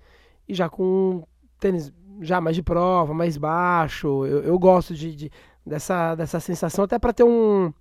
e 0.48 0.54
já 0.54 0.68
com 0.68 1.22
tênis 1.58 1.92
já 2.20 2.40
mais 2.40 2.56
de 2.56 2.62
prova, 2.62 3.12
mais 3.12 3.36
baixo. 3.36 4.24
Eu, 4.24 4.42
eu 4.42 4.58
gosto 4.58 4.94
de, 4.94 5.14
de, 5.14 5.30
dessa, 5.64 6.14
dessa 6.14 6.40
sensação 6.40 6.84
até 6.84 6.98
para 6.98 7.12
ter 7.12 7.24
um 7.24 7.72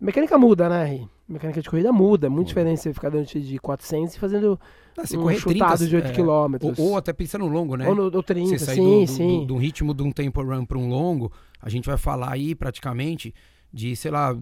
mecânica 0.00 0.36
muda, 0.38 0.68
né? 0.68 0.84
Ri? 0.84 1.08
Mecânica 1.28 1.60
de 1.60 1.68
corrida 1.68 1.92
muda, 1.92 2.26
é 2.26 2.30
muito 2.30 2.48
diferente 2.48 2.80
você 2.80 2.94
ficar 2.94 3.10
dentro 3.10 3.38
de 3.38 3.58
400 3.58 4.14
e 4.14 4.18
fazendo 4.18 4.58
ah, 4.96 5.02
um 5.02 5.30
chutado 5.34 5.76
30, 5.76 5.86
de 5.86 5.96
8 5.96 6.06
é, 6.06 6.12
km. 6.12 6.56
Ou, 6.62 6.86
ou, 6.86 6.96
até 6.96 7.12
pensando 7.12 7.44
no 7.44 7.52
longo, 7.52 7.76
né? 7.76 7.86
Ou 7.86 7.94
no, 7.94 8.10
no 8.10 8.22
30, 8.22 8.58
você 8.58 8.74
sim, 8.74 9.04
do, 9.04 9.06
sim. 9.06 9.40
Do, 9.40 9.46
do, 9.46 9.56
ritmo 9.56 9.92
de 9.92 10.02
um 10.02 10.10
tempo 10.10 10.42
run 10.42 10.64
para 10.64 10.78
um 10.78 10.88
longo, 10.88 11.30
a 11.60 11.68
gente 11.68 11.84
vai 11.84 11.98
falar 11.98 12.32
aí 12.32 12.54
praticamente 12.54 13.34
de, 13.72 13.94
sei 13.94 14.10
lá, 14.10 14.36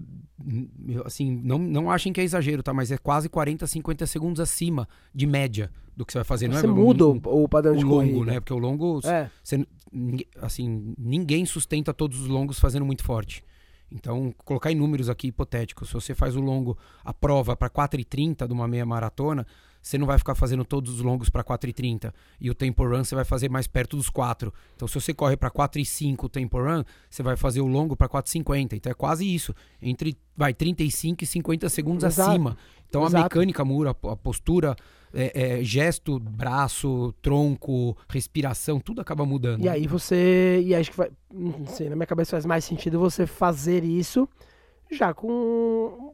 assim, 1.05 1.41
não, 1.43 1.57
não 1.57 1.91
achem 1.91 2.13
que 2.13 2.21
é 2.21 2.23
exagero, 2.23 2.63
tá? 2.63 2.73
Mas 2.73 2.91
é 2.91 2.97
quase 2.97 3.27
40, 3.29 3.67
50 3.67 4.05
segundos 4.07 4.39
acima 4.39 4.87
de 5.13 5.25
média 5.25 5.71
do 5.95 6.05
que 6.05 6.13
você 6.13 6.19
vai 6.19 6.25
fazer. 6.25 6.47
Não 6.47 6.55
você 6.57 6.65
é, 6.65 6.69
muda 6.69 7.07
um, 7.07 7.19
o 7.25 7.49
padrão 7.49 7.73
o 7.73 7.77
de 7.77 7.83
longo, 7.83 8.13
corrida. 8.13 8.31
né? 8.31 8.39
Porque 8.39 8.53
o 8.53 8.57
longo, 8.57 9.01
é. 9.03 9.29
você, 9.43 9.65
assim, 10.41 10.93
ninguém 10.97 11.45
sustenta 11.45 11.93
todos 11.93 12.21
os 12.21 12.27
longos 12.27 12.59
fazendo 12.59 12.85
muito 12.85 13.03
forte. 13.03 13.43
Então, 13.91 14.33
colocar 14.43 14.71
em 14.71 14.75
números 14.75 15.09
aqui 15.09 15.27
hipotéticos, 15.27 15.89
se 15.89 15.93
você 15.93 16.13
faz 16.13 16.35
o 16.35 16.41
longo, 16.41 16.77
a 17.03 17.13
prova 17.13 17.55
para 17.55 17.69
4,30 17.69 18.45
de 18.45 18.53
uma 18.53 18.67
meia 18.67 18.85
maratona, 18.85 19.47
você 19.81 19.97
não 19.97 20.05
vai 20.05 20.17
ficar 20.17 20.35
fazendo 20.35 20.65
todos 20.65 20.95
os 20.95 21.01
longos 21.01 21.29
para 21.29 21.43
4,30 21.43 22.13
e 22.39 22.49
o 22.49 22.55
tempo 22.55 22.83
run 22.87 23.03
você 23.03 23.15
vai 23.15 23.25
fazer 23.25 23.49
mais 23.49 23.67
perto 23.67 23.97
dos 23.97 24.09
4. 24.09 24.53
Então, 24.75 24.87
se 24.87 24.93
você 24.95 25.13
corre 25.13 25.37
para 25.37 25.49
4,5 25.49 26.23
o 26.23 26.29
tempo 26.29 26.57
run, 26.57 26.83
você 27.09 27.23
vai 27.23 27.35
fazer 27.35 27.61
o 27.61 27.67
longo 27.67 27.95
para 27.95 28.09
4,50. 28.09 28.73
Então, 28.73 28.91
é 28.91 28.93
quase 28.93 29.25
isso, 29.25 29.53
entre 29.81 30.17
vai 30.35 30.53
35 30.53 31.23
e 31.23 31.27
50 31.27 31.69
segundos 31.69 32.03
Exato. 32.03 32.29
acima. 32.29 32.57
Então, 32.87 33.01
Exato. 33.03 33.17
a 33.17 33.23
mecânica 33.23 33.65
muda, 33.65 33.89
a 33.89 34.15
postura, 34.15 34.75
é, 35.13 35.59
é, 35.59 35.63
gesto, 35.63 36.19
braço, 36.19 37.13
tronco, 37.21 37.97
respiração, 38.09 38.79
tudo 38.79 39.01
acaba 39.01 39.25
mudando. 39.25 39.63
E 39.63 39.69
aí 39.69 39.87
você. 39.87 40.61
E 40.63 40.75
acho 40.75 40.91
que 40.91 40.97
vai. 40.97 41.09
Não 41.33 41.65
sei, 41.65 41.89
na 41.89 41.95
minha 41.95 42.07
cabeça 42.07 42.31
faz 42.31 42.45
mais 42.45 42.63
sentido 42.65 42.99
você 42.99 43.25
fazer 43.25 43.83
isso 43.83 44.27
já 44.91 45.13
com 45.13 46.13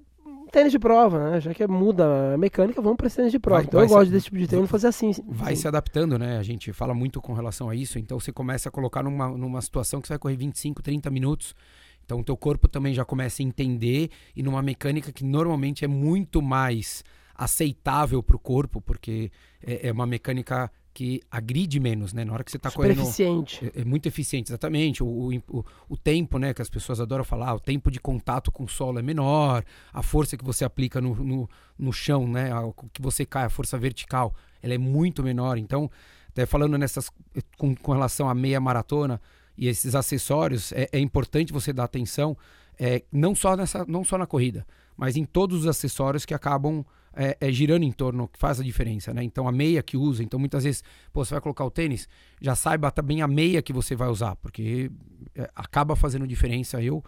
tênis 0.54 0.72
de 0.72 0.78
prova, 0.78 1.32
né? 1.32 1.42
Já 1.42 1.52
que 1.54 1.66
muda 1.68 2.36
a 2.36 2.38
mecânica, 2.38 2.80
vamos 2.80 2.96
para 2.96 3.10
tênis 3.10 3.32
de 3.32 3.40
prova. 3.40 3.62
Vai, 3.62 3.66
então 3.66 3.80
vai 3.80 3.90
eu 3.90 3.90
gosto 3.90 4.12
desse 4.12 4.26
tipo 4.26 4.38
de 4.38 4.48
treino 4.48 4.68
fazer 4.68 4.88
assim. 4.88 5.12
Vai 5.28 5.56
se 5.56 5.68
adaptando, 5.68 6.18
né? 6.20 6.38
A 6.38 6.44
gente 6.44 6.72
fala 6.72 6.94
muito 6.94 7.20
com 7.20 7.34
relação 7.34 7.70
a 7.70 7.76
isso. 7.76 7.98
Então 7.98 8.20
você 8.20 8.32
começa 8.32 8.70
a 8.70 8.72
colocar 8.72 9.02
numa, 9.02 9.30
numa 9.30 9.62
situação 9.62 10.00
que 10.00 10.08
você 10.08 10.14
vai 10.14 10.20
correr 10.20 10.38
25, 10.38 10.84
30 10.84 11.10
minutos. 11.10 11.56
Então 12.06 12.20
o 12.20 12.24
teu 12.24 12.38
corpo 12.38 12.68
também 12.68 12.94
já 12.94 13.04
começa 13.04 13.42
a 13.42 13.46
entender 13.46 14.12
e 14.36 14.44
numa 14.44 14.62
mecânica 14.62 15.12
que 15.12 15.24
normalmente 15.24 15.84
é 15.84 15.88
muito 15.88 16.42
mais 16.42 17.04
aceitável 17.34 18.22
para 18.22 18.36
o 18.36 18.40
corpo, 18.40 18.80
porque 18.80 19.32
é, 19.66 19.88
é, 19.88 19.92
uma 19.92 20.06
mecânica 20.06 20.70
que 20.94 21.22
agride 21.32 21.80
menos, 21.80 22.14
né? 22.14 22.24
Na 22.24 22.34
hora 22.34 22.44
que 22.44 22.52
você 22.52 22.58
está 22.58 22.70
correndo. 22.70 23.02
eficiente. 23.02 23.72
É, 23.76 23.82
é, 23.82 23.86
muito 23.86 24.06
eficiente, 24.06 24.52
exatamente. 24.52 25.02
O, 25.02 25.08
o, 25.50 25.66
o, 25.90 25.98
tempo, 25.98 26.38
né? 26.38 26.54
Que 26.54 26.62
as 26.62 26.70
pessoas 26.70 27.00
adoram 27.02 27.24
falar, 27.24 27.56
o 27.56 27.60
tempo 27.60 27.90
de 27.90 28.00
contato 28.00 28.52
com 28.52 28.66
o 28.66 28.68
solo 28.68 29.00
é 29.00 29.02
menor, 29.02 29.64
a 29.92 30.04
força 30.04 30.38
que 30.38 30.46
você 30.46 30.64
aplica 30.64 31.02
no, 31.02 31.16
no, 31.16 31.50
no 31.78 31.92
chão, 31.92 32.28
né? 32.28 32.54
O 32.60 32.74
que 32.74 33.02
você 33.02 33.26
cai, 33.26 33.46
a 33.46 33.50
força 33.50 33.78
vertical, 33.78 34.36
ela 34.62 34.76
é 34.76 34.78
muito 34.78 35.24
menor. 35.24 35.58
Então, 35.58 35.90
até 36.30 36.46
falando 36.46 36.78
nessas. 36.78 37.10
com, 37.58 37.76
com 37.76 37.92
relação 37.92 38.30
à 38.30 38.36
meia 38.36 38.60
maratona 38.60 39.20
e 39.58 39.68
esses 39.68 39.96
acessórios, 39.96 40.72
é, 40.74 40.90
é 40.92 41.00
importante 41.00 41.52
você 41.52 41.74
dar 41.74 41.86
atenção, 41.86 42.38
é, 42.80 43.04
não, 43.12 43.34
só 43.34 43.56
nessa, 43.56 43.86
não 43.88 44.04
só 44.04 44.18
na 44.18 44.28
corrida, 44.28 44.66
mas 44.96 45.16
em 45.16 45.26
todos 45.26 45.62
os 45.62 45.68
acessórios 45.68 46.26
que 46.26 46.34
acabam 46.34 46.86
é, 47.16 47.38
é, 47.40 47.52
girando 47.52 47.84
em 47.84 47.92
torno 47.92 48.28
que 48.28 48.40
faz 48.40 48.60
a 48.60 48.64
diferença, 48.64 49.14
né? 49.14 49.24
Então 49.24 49.48
a 49.48 49.52
meia 49.52 49.82
que 49.84 49.96
usa, 49.96 50.24
então 50.24 50.40
muitas 50.40 50.64
vezes, 50.64 50.84
pô, 51.12 51.24
você 51.24 51.34
vai 51.34 51.42
colocar 51.42 51.66
o 51.66 51.72
tênis, 51.72 52.08
já 52.42 52.56
saiba 52.56 52.92
também 52.92 53.22
a 53.22 53.28
meia 53.28 53.62
que 53.62 53.72
você 53.72 53.96
vai 53.96 54.10
usar, 54.10 54.36
porque 54.38 54.92
é, 55.36 55.50
acaba 55.56 55.96
fazendo 55.96 56.28
diferença. 56.28 56.82
Eu 56.82 57.04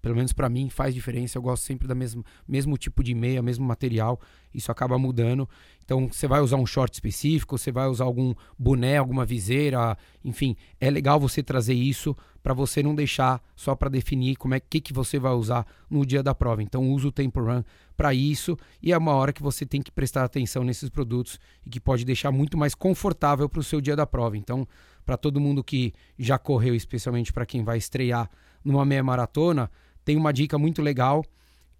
pelo 0.00 0.14
menos 0.14 0.32
para 0.32 0.48
mim 0.48 0.68
faz 0.68 0.94
diferença. 0.94 1.38
Eu 1.38 1.42
gosto 1.42 1.64
sempre 1.64 1.86
da 1.86 1.94
mesma 1.94 2.24
mesmo 2.46 2.76
tipo 2.76 3.02
de 3.02 3.14
meia, 3.14 3.42
mesmo 3.42 3.64
material. 3.64 4.20
Isso 4.52 4.70
acaba 4.70 4.98
mudando. 4.98 5.48
Então 5.84 6.08
você 6.08 6.26
vai 6.26 6.40
usar 6.40 6.56
um 6.56 6.66
short 6.66 6.94
específico, 6.94 7.58
você 7.58 7.72
vai 7.72 7.88
usar 7.88 8.04
algum 8.04 8.34
boné, 8.58 8.96
alguma 8.98 9.24
viseira, 9.24 9.96
enfim, 10.24 10.56
é 10.80 10.90
legal 10.90 11.18
você 11.18 11.42
trazer 11.42 11.74
isso 11.74 12.16
para 12.42 12.54
você 12.54 12.82
não 12.82 12.94
deixar 12.94 13.42
só 13.54 13.74
para 13.74 13.88
definir 13.88 14.36
como 14.36 14.54
é 14.54 14.60
que 14.60 14.80
que 14.80 14.92
você 14.92 15.18
vai 15.18 15.32
usar 15.32 15.66
no 15.90 16.06
dia 16.06 16.22
da 16.22 16.34
prova. 16.34 16.62
Então 16.62 16.90
usa 16.90 17.08
o 17.08 17.12
tempo 17.12 17.40
run 17.40 17.62
para 17.96 18.14
isso 18.14 18.56
e 18.82 18.92
é 18.92 18.98
uma 18.98 19.12
hora 19.12 19.32
que 19.32 19.42
você 19.42 19.66
tem 19.66 19.82
que 19.82 19.90
prestar 19.90 20.24
atenção 20.24 20.64
nesses 20.64 20.88
produtos 20.88 21.38
e 21.66 21.70
que 21.70 21.80
pode 21.80 22.04
deixar 22.04 22.30
muito 22.30 22.56
mais 22.56 22.74
confortável 22.74 23.48
para 23.48 23.60
o 23.60 23.64
seu 23.64 23.80
dia 23.80 23.96
da 23.96 24.06
prova. 24.06 24.36
Então, 24.36 24.66
para 25.04 25.16
todo 25.16 25.40
mundo 25.40 25.62
que 25.62 25.92
já 26.18 26.38
correu, 26.38 26.74
especialmente 26.74 27.32
para 27.32 27.44
quem 27.44 27.64
vai 27.64 27.78
estrear 27.78 28.30
numa 28.64 28.84
meia 28.84 29.02
maratona, 29.02 29.70
tem 30.04 30.16
uma 30.16 30.32
dica 30.32 30.58
muito 30.58 30.82
legal 30.82 31.24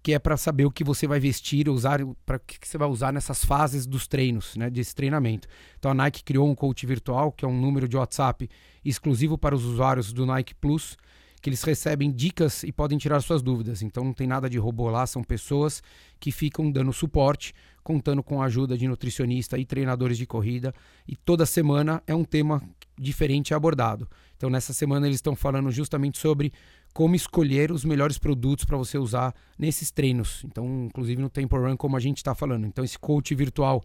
que 0.03 0.13
é 0.13 0.19
para 0.19 0.35
saber 0.35 0.65
o 0.65 0.71
que 0.71 0.83
você 0.83 1.05
vai 1.05 1.19
vestir, 1.19 1.69
usar 1.69 1.99
para 2.25 2.39
que 2.39 2.67
você 2.67 2.77
vai 2.77 2.87
usar 2.87 3.13
nessas 3.13 3.45
fases 3.45 3.85
dos 3.85 4.07
treinos, 4.07 4.55
né, 4.55 4.69
desse 4.69 4.95
treinamento. 4.95 5.47
Então 5.77 5.91
a 5.91 5.93
Nike 5.93 6.23
criou 6.23 6.49
um 6.49 6.55
coach 6.55 6.85
virtual, 6.85 7.31
que 7.31 7.45
é 7.45 7.47
um 7.47 7.59
número 7.59 7.87
de 7.87 7.95
WhatsApp 7.95 8.49
exclusivo 8.83 9.37
para 9.37 9.53
os 9.53 9.63
usuários 9.63 10.11
do 10.11 10.25
Nike 10.25 10.55
Plus, 10.55 10.97
que 11.39 11.49
eles 11.49 11.61
recebem 11.63 12.11
dicas 12.11 12.63
e 12.63 12.71
podem 12.71 12.97
tirar 12.97 13.21
suas 13.21 13.41
dúvidas. 13.41 13.81
Então 13.81 14.03
não 14.03 14.13
tem 14.13 14.25
nada 14.25 14.49
de 14.49 14.57
robô 14.57 14.89
lá, 14.89 15.05
são 15.05 15.23
pessoas 15.23 15.83
que 16.19 16.31
ficam 16.31 16.71
dando 16.71 16.91
suporte, 16.91 17.53
contando 17.83 18.23
com 18.23 18.41
a 18.41 18.45
ajuda 18.45 18.77
de 18.77 18.87
nutricionista 18.87 19.57
e 19.57 19.65
treinadores 19.65 20.17
de 20.17 20.25
corrida, 20.25 20.73
e 21.07 21.15
toda 21.15 21.45
semana 21.45 22.01
é 22.07 22.13
um 22.13 22.23
tema 22.23 22.61
diferente 23.01 23.53
abordado. 23.53 24.07
Então 24.37 24.49
nessa 24.49 24.73
semana 24.73 25.07
eles 25.07 25.17
estão 25.17 25.35
falando 25.35 25.71
justamente 25.71 26.19
sobre 26.19 26.53
como 26.93 27.15
escolher 27.15 27.71
os 27.71 27.85
melhores 27.85 28.17
produtos 28.17 28.65
para 28.65 28.77
você 28.77 28.97
usar 28.97 29.33
nesses 29.57 29.91
treinos. 29.91 30.43
Então, 30.45 30.85
inclusive 30.85 31.21
no 31.21 31.29
Tempo 31.29 31.57
Run, 31.57 31.77
como 31.77 31.95
a 31.95 31.99
gente 31.99 32.17
está 32.17 32.35
falando. 32.35 32.65
Então, 32.65 32.83
esse 32.83 32.99
coach 32.99 33.33
virtual 33.33 33.83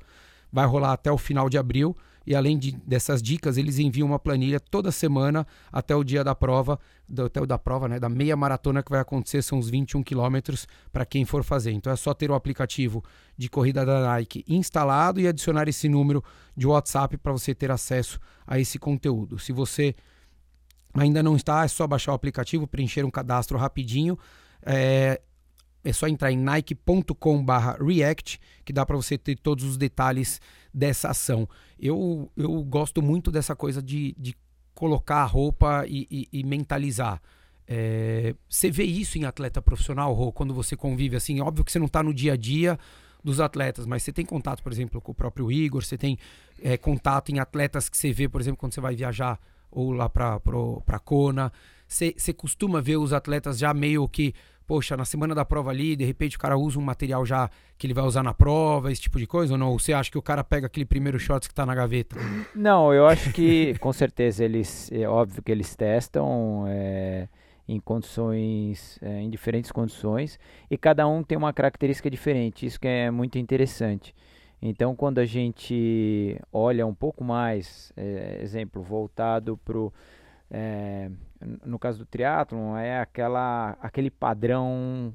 vai 0.52 0.66
rolar 0.66 0.92
até 0.92 1.10
o 1.10 1.18
final 1.18 1.48
de 1.48 1.58
abril. 1.58 1.96
E 2.26 2.34
além 2.34 2.58
de, 2.58 2.72
dessas 2.84 3.22
dicas, 3.22 3.56
eles 3.56 3.78
enviam 3.78 4.08
uma 4.08 4.18
planilha 4.18 4.58
toda 4.58 4.90
semana 4.90 5.46
até 5.70 5.94
o 5.94 6.02
dia 6.02 6.24
da 6.24 6.34
prova, 6.34 6.78
do, 7.08 7.26
até 7.26 7.40
o 7.40 7.46
da 7.46 7.56
prova, 7.56 7.88
né? 7.88 8.00
Da 8.00 8.08
meia 8.08 8.36
maratona 8.36 8.82
que 8.82 8.90
vai 8.90 9.00
acontecer, 9.00 9.42
são 9.42 9.58
uns 9.58 9.70
21 9.70 10.02
quilômetros 10.02 10.66
para 10.92 11.06
quem 11.06 11.24
for 11.24 11.44
fazer. 11.44 11.70
Então 11.70 11.92
é 11.92 11.96
só 11.96 12.12
ter 12.12 12.30
o 12.30 12.34
aplicativo 12.34 13.04
de 13.38 13.48
corrida 13.48 13.86
da 13.86 14.00
Nike 14.00 14.44
instalado 14.48 15.20
e 15.20 15.28
adicionar 15.28 15.68
esse 15.68 15.88
número 15.88 16.22
de 16.56 16.66
WhatsApp 16.66 17.16
para 17.16 17.30
você 17.30 17.54
ter 17.54 17.70
acesso 17.70 18.18
a 18.44 18.58
esse 18.58 18.78
conteúdo. 18.78 19.38
Se 19.38 19.52
você 19.52 19.94
ainda 20.94 21.22
não 21.22 21.36
está, 21.36 21.64
é 21.64 21.68
só 21.68 21.86
baixar 21.86 22.12
o 22.12 22.14
aplicativo, 22.14 22.66
preencher 22.66 23.04
um 23.04 23.10
cadastro 23.10 23.56
rapidinho. 23.56 24.18
É, 24.62 25.20
é 25.86 25.92
só 25.92 26.08
entrar 26.08 26.32
em 26.32 26.36
nike.com/react 26.36 28.40
que 28.64 28.72
dá 28.72 28.84
para 28.84 28.96
você 28.96 29.16
ter 29.16 29.38
todos 29.38 29.64
os 29.64 29.76
detalhes 29.76 30.40
dessa 30.74 31.10
ação. 31.10 31.48
Eu, 31.78 32.28
eu 32.36 32.60
gosto 32.64 33.00
muito 33.00 33.30
dessa 33.30 33.54
coisa 33.54 33.80
de, 33.80 34.12
de 34.18 34.34
colocar 34.74 35.22
a 35.22 35.24
roupa 35.24 35.84
e, 35.86 36.08
e, 36.10 36.40
e 36.40 36.44
mentalizar. 36.44 37.22
É, 37.68 38.34
você 38.48 38.70
vê 38.70 38.82
isso 38.82 39.16
em 39.16 39.24
atleta 39.24 39.62
profissional, 39.62 40.12
Rô, 40.12 40.32
quando 40.32 40.52
você 40.52 40.76
convive 40.76 41.16
assim? 41.16 41.40
Óbvio 41.40 41.64
que 41.64 41.70
você 41.70 41.78
não 41.78 41.86
está 41.86 42.02
no 42.02 42.12
dia 42.12 42.32
a 42.32 42.36
dia 42.36 42.76
dos 43.22 43.40
atletas, 43.40 43.86
mas 43.86 44.02
você 44.02 44.12
tem 44.12 44.24
contato, 44.24 44.62
por 44.62 44.72
exemplo, 44.72 45.00
com 45.00 45.12
o 45.12 45.14
próprio 45.14 45.50
Igor, 45.50 45.84
você 45.84 45.96
tem 45.96 46.18
é, 46.62 46.76
contato 46.76 47.30
em 47.30 47.38
atletas 47.38 47.88
que 47.88 47.96
você 47.96 48.12
vê, 48.12 48.28
por 48.28 48.40
exemplo, 48.40 48.58
quando 48.58 48.72
você 48.72 48.80
vai 48.80 48.96
viajar 48.96 49.38
ou 49.70 49.92
lá 49.92 50.08
para 50.08 50.98
Kona. 51.04 51.52
Você 51.88 52.32
costuma 52.32 52.80
ver 52.80 52.96
os 52.96 53.12
atletas 53.12 53.58
já 53.58 53.72
meio 53.72 54.08
que 54.08 54.34
poxa, 54.66 54.96
na 54.96 55.04
semana 55.04 55.34
da 55.34 55.44
prova 55.44 55.70
ali, 55.70 55.94
de 55.94 56.04
repente 56.04 56.36
o 56.36 56.40
cara 56.40 56.56
usa 56.56 56.78
um 56.78 56.82
material 56.82 57.24
já 57.24 57.48
que 57.78 57.86
ele 57.86 57.94
vai 57.94 58.04
usar 58.04 58.22
na 58.22 58.34
prova, 58.34 58.90
esse 58.90 59.00
tipo 59.00 59.18
de 59.18 59.26
coisa, 59.26 59.54
ou 59.54 59.58
não? 59.58 59.70
Ou 59.70 59.78
você 59.78 59.92
acha 59.92 60.10
que 60.10 60.18
o 60.18 60.22
cara 60.22 60.42
pega 60.42 60.66
aquele 60.66 60.84
primeiro 60.84 61.18
shorts 61.18 61.48
que 61.48 61.54
tá 61.54 61.64
na 61.64 61.74
gaveta? 61.74 62.16
Não, 62.54 62.92
eu 62.92 63.06
acho 63.06 63.32
que, 63.32 63.76
com 63.80 63.92
certeza, 63.92 64.44
eles, 64.44 64.90
é 64.92 65.08
óbvio 65.08 65.42
que 65.42 65.52
eles 65.52 65.74
testam 65.76 66.64
é, 66.66 67.28
em 67.68 67.78
condições, 67.78 68.98
é, 69.02 69.20
em 69.20 69.30
diferentes 69.30 69.70
condições, 69.70 70.38
e 70.70 70.76
cada 70.76 71.06
um 71.06 71.22
tem 71.22 71.38
uma 71.38 71.52
característica 71.52 72.10
diferente, 72.10 72.66
isso 72.66 72.80
que 72.80 72.88
é 72.88 73.10
muito 73.10 73.38
interessante. 73.38 74.14
Então, 74.60 74.96
quando 74.96 75.18
a 75.18 75.24
gente 75.26 76.40
olha 76.52 76.86
um 76.86 76.94
pouco 76.94 77.22
mais, 77.22 77.92
é, 77.96 78.38
exemplo, 78.42 78.82
voltado 78.82 79.56
para 79.58 79.78
o 79.78 79.92
é, 80.50 81.10
no 81.64 81.78
caso 81.78 81.98
do 81.98 82.06
triatlon, 82.06 82.76
é 82.76 83.00
aquela, 83.00 83.76
aquele 83.80 84.10
padrão, 84.10 85.14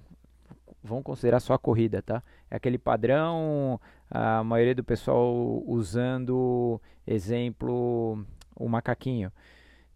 vamos 0.84 1.03
considerar 1.03 1.39
só 1.39 1.53
a 1.53 1.60
corrida, 1.60 2.01
tá? 2.01 2.23
É 2.49 2.55
aquele 2.55 2.77
padrão, 2.77 3.79
a 4.10 4.43
maioria 4.43 4.75
do 4.75 4.84
pessoal 4.84 5.63
usando, 5.65 6.81
exemplo, 7.05 8.25
o 8.55 8.67
macaquinho. 8.67 9.31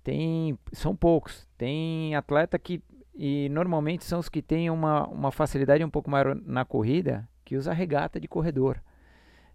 Tem, 0.03 0.57
são 0.71 0.95
poucos. 0.95 1.47
Tem 1.57 2.15
atleta 2.15 2.57
que, 2.59 2.81
e 3.13 3.49
normalmente 3.49 4.05
são 4.05 4.19
os 4.19 4.29
que 4.29 4.41
têm 4.41 4.69
uma, 4.69 5.07
uma 5.07 5.31
facilidade 5.31 5.83
um 5.83 5.89
pouco 5.89 6.09
maior 6.09 6.35
na 6.35 6.63
corrida, 6.63 7.27
que 7.43 7.57
usa 7.57 7.73
regata 7.73 8.19
de 8.19 8.27
corredor. 8.27 8.81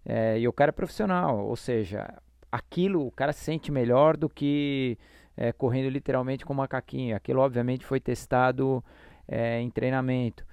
É, 0.05 0.39
e 0.39 0.47
o 0.47 0.53
cara 0.53 0.69
é 0.69 0.71
profissional, 0.71 1.45
ou 1.45 1.55
seja, 1.55 2.21
aquilo 2.51 3.05
o 3.05 3.11
cara 3.11 3.31
se 3.31 3.43
sente 3.43 3.71
melhor 3.71 4.17
do 4.17 4.27
que 4.27 4.97
é, 5.35 5.51
correndo 5.51 5.89
literalmente 5.89 6.45
com 6.45 6.53
macaquinho. 6.53 7.15
Aquilo, 7.15 7.41
obviamente, 7.41 7.85
foi 7.85 7.99
testado 7.99 8.83
é, 9.27 9.59
em 9.59 9.69
treinamento. 9.69 10.45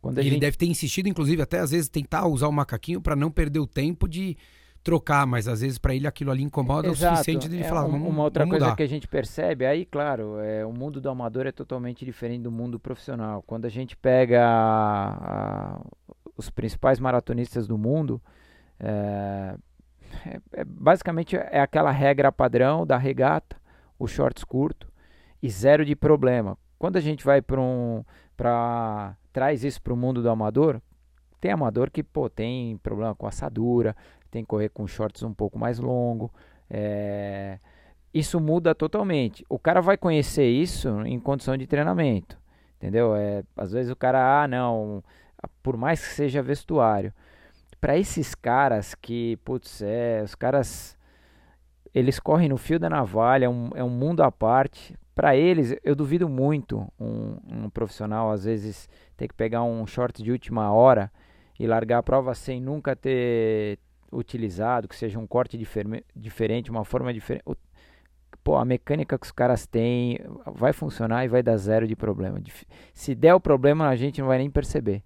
Quando 0.00 0.18
ele 0.18 0.30
gente... 0.30 0.40
deve 0.40 0.56
ter 0.56 0.66
insistido, 0.66 1.08
inclusive, 1.08 1.42
até 1.42 1.58
às 1.58 1.70
vezes 1.70 1.88
tentar 1.88 2.26
usar 2.26 2.48
o 2.48 2.52
macaquinho 2.52 3.00
para 3.00 3.16
não 3.16 3.30
perder 3.30 3.58
o 3.58 3.66
tempo 3.66 4.08
de 4.08 4.36
trocar, 4.82 5.26
mas 5.26 5.48
às 5.48 5.60
vezes 5.60 5.76
para 5.76 5.94
ele 5.94 6.06
aquilo 6.06 6.30
ali 6.30 6.42
incomoda 6.42 6.88
Exato. 6.88 7.12
o 7.12 7.16
suficiente 7.16 7.48
de 7.48 7.60
é 7.60 7.64
falar, 7.64 7.82
vamos 7.82 8.08
Uma 8.08 8.22
outra 8.22 8.44
vamos 8.44 8.58
coisa 8.58 8.76
que 8.76 8.82
a 8.82 8.88
gente 8.88 9.08
percebe, 9.08 9.66
aí, 9.66 9.84
claro, 9.84 10.38
é, 10.38 10.64
o 10.64 10.72
mundo 10.72 11.00
do 11.00 11.10
amador 11.10 11.46
é 11.46 11.52
totalmente 11.52 12.04
diferente 12.04 12.42
do 12.42 12.50
mundo 12.50 12.78
profissional. 12.78 13.42
Quando 13.46 13.64
a 13.64 13.68
gente 13.68 13.96
pega 13.96 14.42
a, 14.42 15.76
a, 15.76 15.80
os 16.36 16.48
principais 16.48 17.00
maratonistas 17.00 17.66
do 17.66 17.76
mundo, 17.76 18.22
é, 18.80 19.56
é, 20.24 20.40
é, 20.52 20.64
basicamente 20.64 21.36
é 21.36 21.60
aquela 21.60 21.90
regra 21.90 22.32
padrão 22.32 22.86
da 22.86 22.96
regata, 22.96 23.56
o 23.98 24.06
shorts 24.06 24.44
curto 24.44 24.90
e 25.42 25.48
zero 25.50 25.84
de 25.84 25.96
problema. 25.96 26.56
Quando 26.78 26.96
a 26.96 27.00
gente 27.00 27.24
vai 27.24 27.42
para 27.42 27.60
um 27.60 28.04
para 28.36 29.16
traz 29.32 29.64
isso 29.64 29.82
para 29.82 29.92
o 29.92 29.96
mundo 29.96 30.22
do 30.22 30.30
amador, 30.30 30.80
tem 31.40 31.50
amador 31.50 31.90
que 31.90 32.02
pô, 32.02 32.28
tem 32.28 32.76
problema 32.78 33.14
com 33.14 33.26
assadura, 33.26 33.96
tem 34.30 34.42
que 34.42 34.48
correr 34.48 34.68
com 34.68 34.86
shorts 34.86 35.22
um 35.22 35.32
pouco 35.32 35.58
mais 35.58 35.78
longo. 35.78 36.32
É, 36.70 37.58
isso 38.12 38.40
muda 38.40 38.74
totalmente. 38.74 39.44
O 39.48 39.58
cara 39.58 39.80
vai 39.80 39.96
conhecer 39.96 40.46
isso 40.48 40.88
em 41.02 41.18
condição 41.18 41.56
de 41.56 41.66
treinamento, 41.66 42.38
entendeu? 42.76 43.14
É, 43.14 43.42
às 43.56 43.72
vezes 43.72 43.90
o 43.90 43.96
cara, 43.96 44.42
ah, 44.42 44.48
não, 44.48 45.02
por 45.62 45.76
mais 45.76 46.00
que 46.00 46.14
seja 46.14 46.42
vestuário, 46.42 47.12
para 47.80 47.96
esses 47.96 48.34
caras 48.34 48.94
que, 48.94 49.36
putz, 49.44 49.82
é, 49.82 50.22
os 50.24 50.34
caras 50.34 50.97
eles 51.94 52.18
correm 52.18 52.48
no 52.48 52.56
fio 52.56 52.78
da 52.78 52.88
navalha, 52.88 53.46
é 53.46 53.48
um, 53.48 53.70
é 53.74 53.84
um 53.84 53.90
mundo 53.90 54.22
à 54.22 54.30
parte. 54.30 54.94
Para 55.14 55.36
eles, 55.36 55.76
eu 55.82 55.96
duvido 55.96 56.28
muito 56.28 56.86
um, 56.98 57.36
um, 57.50 57.70
profissional, 57.70 58.30
às 58.30 58.44
vezes, 58.44 58.88
ter 59.16 59.26
que 59.28 59.34
pegar 59.34 59.62
um 59.62 59.86
short 59.86 60.22
de 60.22 60.30
última 60.30 60.72
hora 60.72 61.10
e 61.58 61.66
largar 61.66 61.98
a 61.98 62.02
prova 62.02 62.34
sem 62.34 62.60
nunca 62.60 62.94
ter 62.94 63.78
utilizado, 64.12 64.86
que 64.86 64.96
seja 64.96 65.18
um 65.18 65.26
corte 65.26 65.58
diferente, 66.14 66.70
uma 66.70 66.84
forma 66.84 67.12
diferente. 67.12 67.44
Pô, 68.44 68.56
a 68.56 68.64
mecânica 68.64 69.18
que 69.18 69.26
os 69.26 69.32
caras 69.32 69.66
têm 69.66 70.20
vai 70.46 70.72
funcionar 70.72 71.24
e 71.24 71.28
vai 71.28 71.42
dar 71.42 71.56
zero 71.56 71.86
de 71.86 71.96
problema. 71.96 72.40
Se 72.94 73.14
der 73.14 73.34
o 73.34 73.40
problema, 73.40 73.88
a 73.88 73.96
gente 73.96 74.20
não 74.20 74.28
vai 74.28 74.38
nem 74.38 74.50
perceber. 74.50 75.02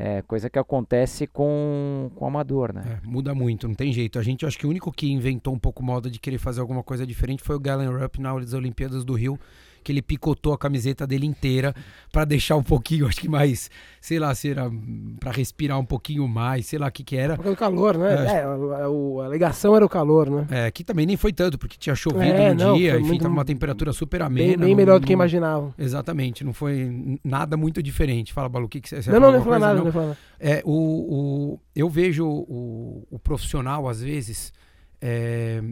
É, 0.00 0.22
coisa 0.22 0.48
que 0.48 0.60
acontece 0.60 1.26
com, 1.26 2.08
com 2.14 2.24
o 2.24 2.28
amador, 2.28 2.72
né? 2.72 3.00
É, 3.02 3.06
muda 3.06 3.34
muito, 3.34 3.66
não 3.66 3.74
tem 3.74 3.92
jeito. 3.92 4.16
A 4.16 4.22
gente, 4.22 4.46
acho 4.46 4.56
que 4.56 4.64
o 4.64 4.70
único 4.70 4.92
que 4.92 5.10
inventou 5.10 5.52
um 5.52 5.58
pouco 5.58 5.82
moda 5.82 6.08
de 6.08 6.20
querer 6.20 6.38
fazer 6.38 6.60
alguma 6.60 6.84
coisa 6.84 7.04
diferente 7.04 7.42
foi 7.42 7.56
o 7.56 7.58
Galen 7.58 7.88
Rupp 7.88 8.20
nas 8.20 8.52
Olimpíadas 8.52 9.04
do 9.04 9.14
Rio, 9.14 9.36
que 9.82 9.92
ele 9.92 10.02
picotou 10.02 10.52
a 10.52 10.58
camiseta 10.58 11.06
dele 11.06 11.26
inteira 11.26 11.74
para 12.12 12.24
deixar 12.24 12.56
um 12.56 12.62
pouquinho, 12.62 13.06
acho 13.08 13.20
que 13.20 13.28
mais, 13.28 13.70
sei 14.00 14.18
lá, 14.18 14.34
se 14.34 14.50
era 14.50 14.70
para 15.18 15.30
respirar 15.30 15.78
um 15.78 15.84
pouquinho 15.84 16.26
mais, 16.26 16.66
sei 16.66 16.78
lá 16.78 16.88
o 16.88 16.92
que 16.92 17.04
que 17.04 17.16
era. 17.16 17.36
Porque 17.36 17.50
o 17.50 17.56
calor, 17.56 17.96
né? 17.96 18.14
É, 18.14 18.36
é 18.38 18.42
a, 18.42 18.48
a, 18.48 19.26
a, 19.26 19.28
ligação 19.28 19.74
era 19.76 19.84
o 19.84 19.88
calor, 19.88 20.30
né? 20.30 20.46
É, 20.50 20.70
que 20.70 20.84
também 20.84 21.06
nem 21.06 21.16
foi 21.16 21.32
tanto, 21.32 21.58
porque 21.58 21.76
tinha 21.78 21.94
chovido 21.94 22.24
é, 22.24 22.54
no 22.54 22.64
não, 22.64 22.76
dia, 22.76 22.96
enfim, 22.96 23.06
muito, 23.06 23.22
tava 23.22 23.34
uma 23.34 23.44
temperatura 23.44 23.92
super 23.92 24.22
amena. 24.22 24.48
Bem, 24.48 24.58
bem 24.58 24.74
melhor 24.74 25.00
do 25.00 25.06
que 25.06 25.12
imaginavam. 25.12 25.74
Exatamente, 25.78 26.44
não 26.44 26.52
foi 26.52 27.18
nada 27.24 27.56
muito 27.56 27.82
diferente. 27.82 28.32
Fala, 28.32 28.48
Balu, 28.48 28.66
o 28.66 28.68
que, 28.68 28.80
que 28.80 28.88
você 28.88 29.10
Não, 29.10 29.20
não, 29.20 29.32
não 29.32 29.42
fala 29.42 29.58
nada, 29.58 29.82
não 29.82 29.92
fala 29.92 30.06
nada. 30.08 30.18
É, 30.40 30.62
o, 30.64 30.72
o, 30.72 31.60
eu 31.74 31.88
vejo 31.88 32.26
o, 32.26 33.06
o 33.10 33.18
profissional, 33.18 33.88
às 33.88 34.00
vezes, 34.00 34.52
é, 35.00 35.62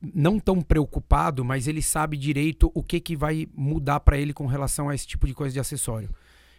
não 0.00 0.38
tão 0.38 0.60
preocupado, 0.60 1.44
mas 1.44 1.66
ele 1.66 1.82
sabe 1.82 2.16
direito 2.16 2.70
o 2.74 2.82
que, 2.82 3.00
que 3.00 3.16
vai 3.16 3.48
mudar 3.54 4.00
para 4.00 4.18
ele 4.18 4.32
com 4.32 4.46
relação 4.46 4.88
a 4.88 4.94
esse 4.94 5.06
tipo 5.06 5.26
de 5.26 5.34
coisa 5.34 5.52
de 5.52 5.60
acessório. 5.60 6.10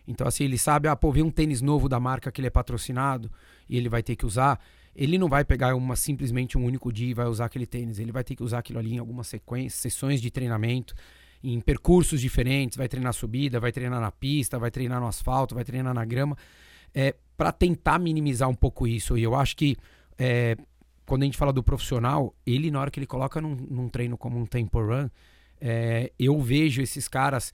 Então, 0.07 0.25
assim, 0.25 0.45
ele 0.45 0.57
sabe, 0.57 0.87
ah, 0.87 0.95
pô, 0.95 1.11
vê 1.11 1.21
um 1.21 1.29
tênis 1.29 1.61
novo 1.61 1.89
da 1.89 1.99
marca 1.99 2.31
que 2.31 2.39
ele 2.39 2.47
é 2.47 2.51
patrocinado 2.51 3.29
e 3.69 3.77
ele 3.77 3.89
vai 3.89 4.01
ter 4.01 4.15
que 4.15 4.25
usar. 4.25 4.59
Ele 4.95 5.17
não 5.17 5.27
vai 5.27 5.43
pegar 5.43 5.75
uma 5.75 5.95
simplesmente 5.95 6.57
um 6.57 6.63
único 6.63 6.91
dia 6.91 7.09
e 7.09 7.13
vai 7.13 7.27
usar 7.27 7.45
aquele 7.45 7.65
tênis. 7.65 7.99
Ele 7.99 8.11
vai 8.11 8.23
ter 8.23 8.35
que 8.35 8.41
usar 8.41 8.59
aquilo 8.59 8.79
ali 8.79 8.95
em 8.95 8.97
algumas 8.97 9.27
sequências, 9.27 9.73
sessões 9.73 10.21
de 10.21 10.31
treinamento, 10.31 10.95
em 11.43 11.59
percursos 11.59 12.21
diferentes. 12.21 12.77
Vai 12.77 12.87
treinar 12.87 13.13
subida, 13.13 13.59
vai 13.59 13.71
treinar 13.71 13.99
na 13.99 14.11
pista, 14.11 14.57
vai 14.57 14.71
treinar 14.71 15.01
no 15.01 15.07
asfalto, 15.07 15.53
vai 15.53 15.65
treinar 15.65 15.93
na 15.93 16.05
grama. 16.05 16.37
É, 16.95 17.13
para 17.35 17.51
tentar 17.51 17.99
minimizar 17.99 18.49
um 18.49 18.55
pouco 18.55 18.87
isso. 18.87 19.17
E 19.17 19.23
eu 19.23 19.35
acho 19.35 19.57
que 19.57 19.75
é, 20.17 20.55
quando 21.07 21.23
a 21.23 21.25
gente 21.25 21.37
fala 21.37 21.53
do 21.53 21.63
profissional, 21.63 22.35
ele, 22.45 22.69
na 22.69 22.81
hora 22.81 22.91
que 22.91 22.99
ele 22.99 23.07
coloca 23.07 23.39
num, 23.39 23.55
num 23.55 23.87
treino 23.87 24.17
como 24.17 24.37
um 24.37 24.45
tempo 24.45 24.79
run, 24.79 25.09
é, 25.59 26.11
eu 26.19 26.37
vejo 26.41 26.81
esses 26.81 27.07
caras 27.07 27.53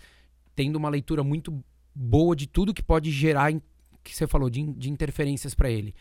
tendo 0.56 0.76
uma 0.76 0.90
leitura 0.90 1.24
muito 1.24 1.64
boa 1.94 2.36
de 2.36 2.48
tudo 2.48 2.74
que 2.74 2.82
pode 2.82 3.12
gerar, 3.12 3.54
que 4.04 4.16
você 4.16 4.26
falou, 4.26 4.50
de, 4.50 4.64
de 4.74 4.90
interferências 4.90 5.54
para 5.54 5.70
ele. 5.70 5.94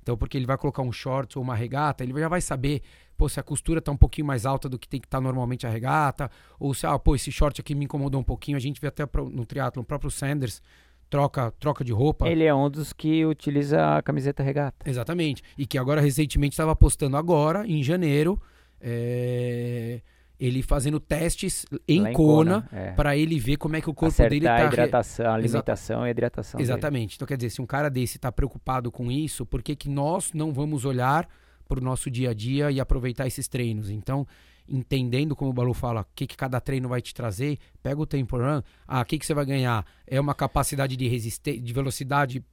Então, 0.00 0.16
porque 0.16 0.38
ele 0.38 0.46
vai 0.46 0.56
colocar 0.56 0.82
um 0.82 0.92
short 0.92 1.36
ou 1.36 1.42
uma 1.42 1.54
regata, 1.54 2.04
ele 2.04 2.18
já 2.18 2.28
vai 2.28 2.40
saber, 2.40 2.80
pô, 3.16 3.28
se 3.28 3.40
a 3.40 3.42
costura 3.42 3.82
tá 3.82 3.90
um 3.90 3.96
pouquinho 3.96 4.28
mais 4.28 4.46
alta 4.46 4.68
do 4.68 4.78
que 4.78 4.88
tem 4.88 5.00
que 5.00 5.08
estar 5.08 5.18
tá 5.18 5.22
normalmente 5.22 5.66
a 5.66 5.70
regata, 5.70 6.30
ou 6.60 6.72
se, 6.72 6.86
ah, 6.86 6.96
pô, 6.96 7.16
esse 7.16 7.32
short 7.32 7.60
aqui 7.60 7.74
me 7.74 7.86
incomodou 7.86 8.20
um 8.20 8.24
pouquinho. 8.24 8.56
A 8.56 8.60
gente 8.60 8.80
vê 8.80 8.86
até 8.86 9.02
no 9.32 9.44
triatlo, 9.44 9.82
o 9.82 9.84
próprio 9.84 10.12
Sanders, 10.12 10.62
troca, 11.10 11.52
troca 11.58 11.84
de 11.84 11.92
roupa. 11.92 12.28
Ele 12.28 12.44
é 12.44 12.54
um 12.54 12.70
dos 12.70 12.92
que 12.92 13.26
utiliza 13.26 13.96
a 13.96 14.02
camiseta 14.02 14.42
regata. 14.42 14.88
Exatamente. 14.88 15.42
E 15.58 15.66
que 15.66 15.76
agora 15.76 16.00
recentemente 16.00 16.54
estava 16.54 16.74
postando 16.76 17.16
agora, 17.16 17.66
em 17.66 17.82
janeiro, 17.82 18.40
é, 18.80 20.00
ele 20.38 20.62
fazendo 20.62 21.00
testes 21.00 21.66
em, 21.86 22.06
em 22.06 22.12
Kona, 22.12 22.66
é. 22.72 22.92
para 22.92 23.16
ele 23.16 23.38
ver 23.38 23.56
como 23.56 23.76
é 23.76 23.80
que 23.80 23.90
o 23.90 23.94
corpo 23.94 24.14
Acertar 24.14 24.30
dele 24.30 24.46
está. 24.46 24.56
A 24.56 24.66
hidratação, 24.66 25.26
a 25.26 25.34
alimentação 25.34 26.04
e 26.04 26.08
a 26.08 26.10
hidratação. 26.10 26.60
Exatamente. 26.60 27.08
Dele. 27.08 27.14
Então, 27.16 27.28
quer 27.28 27.36
dizer, 27.36 27.50
se 27.50 27.60
um 27.60 27.66
cara 27.66 27.90
desse 27.90 28.16
está 28.16 28.30
preocupado 28.30 28.90
com 28.92 29.10
isso, 29.10 29.44
por 29.44 29.62
que, 29.62 29.74
que 29.74 29.88
nós 29.90 30.32
não 30.32 30.52
vamos 30.52 30.84
olhar 30.84 31.28
para 31.68 31.78
o 31.78 31.82
nosso 31.82 32.10
dia 32.10 32.30
a 32.30 32.34
dia 32.34 32.70
e 32.70 32.80
aproveitar 32.80 33.26
esses 33.26 33.48
treinos? 33.48 33.90
Então, 33.90 34.26
entendendo 34.70 35.34
como 35.34 35.50
o 35.50 35.52
Balu 35.52 35.74
fala, 35.74 36.02
o 36.02 36.06
que, 36.14 36.26
que 36.26 36.36
cada 36.36 36.60
treino 36.60 36.88
vai 36.88 37.02
te 37.02 37.12
trazer, 37.12 37.58
pega 37.82 38.00
o 38.00 38.06
tempo 38.06 38.36
run, 38.36 38.62
ah, 38.86 39.00
o 39.00 39.04
que, 39.04 39.18
que 39.18 39.26
você 39.26 39.34
vai 39.34 39.44
ganhar? 39.44 39.84
É 40.06 40.20
uma 40.20 40.34
capacidade 40.34 40.96
de 40.96 41.08
resistência, 41.08 41.60
de 41.60 41.72
velocidade, 41.72 42.44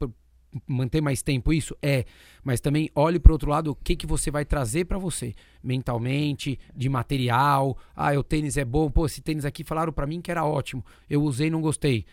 manter 0.65 1.01
mais 1.01 1.21
tempo 1.21 1.53
isso? 1.53 1.77
É, 1.81 2.05
mas 2.43 2.59
também 2.59 2.89
olhe 2.95 3.19
para 3.19 3.31
o 3.31 3.33
outro 3.33 3.51
lado 3.51 3.71
o 3.71 3.75
que, 3.75 3.95
que 3.95 4.07
você 4.07 4.31
vai 4.31 4.43
trazer 4.43 4.85
para 4.85 4.97
você, 4.97 5.35
mentalmente, 5.63 6.59
de 6.75 6.89
material, 6.89 7.77
ah, 7.95 8.17
o 8.17 8.23
tênis 8.23 8.57
é 8.57 8.65
bom, 8.65 8.89
pô, 8.89 9.05
esse 9.05 9.21
tênis 9.21 9.45
aqui 9.45 9.63
falaram 9.63 9.93
para 9.93 10.07
mim 10.07 10.19
que 10.19 10.31
era 10.31 10.43
ótimo, 10.43 10.83
eu 11.09 11.21
usei 11.21 11.49
não 11.49 11.61
gostei. 11.61 12.05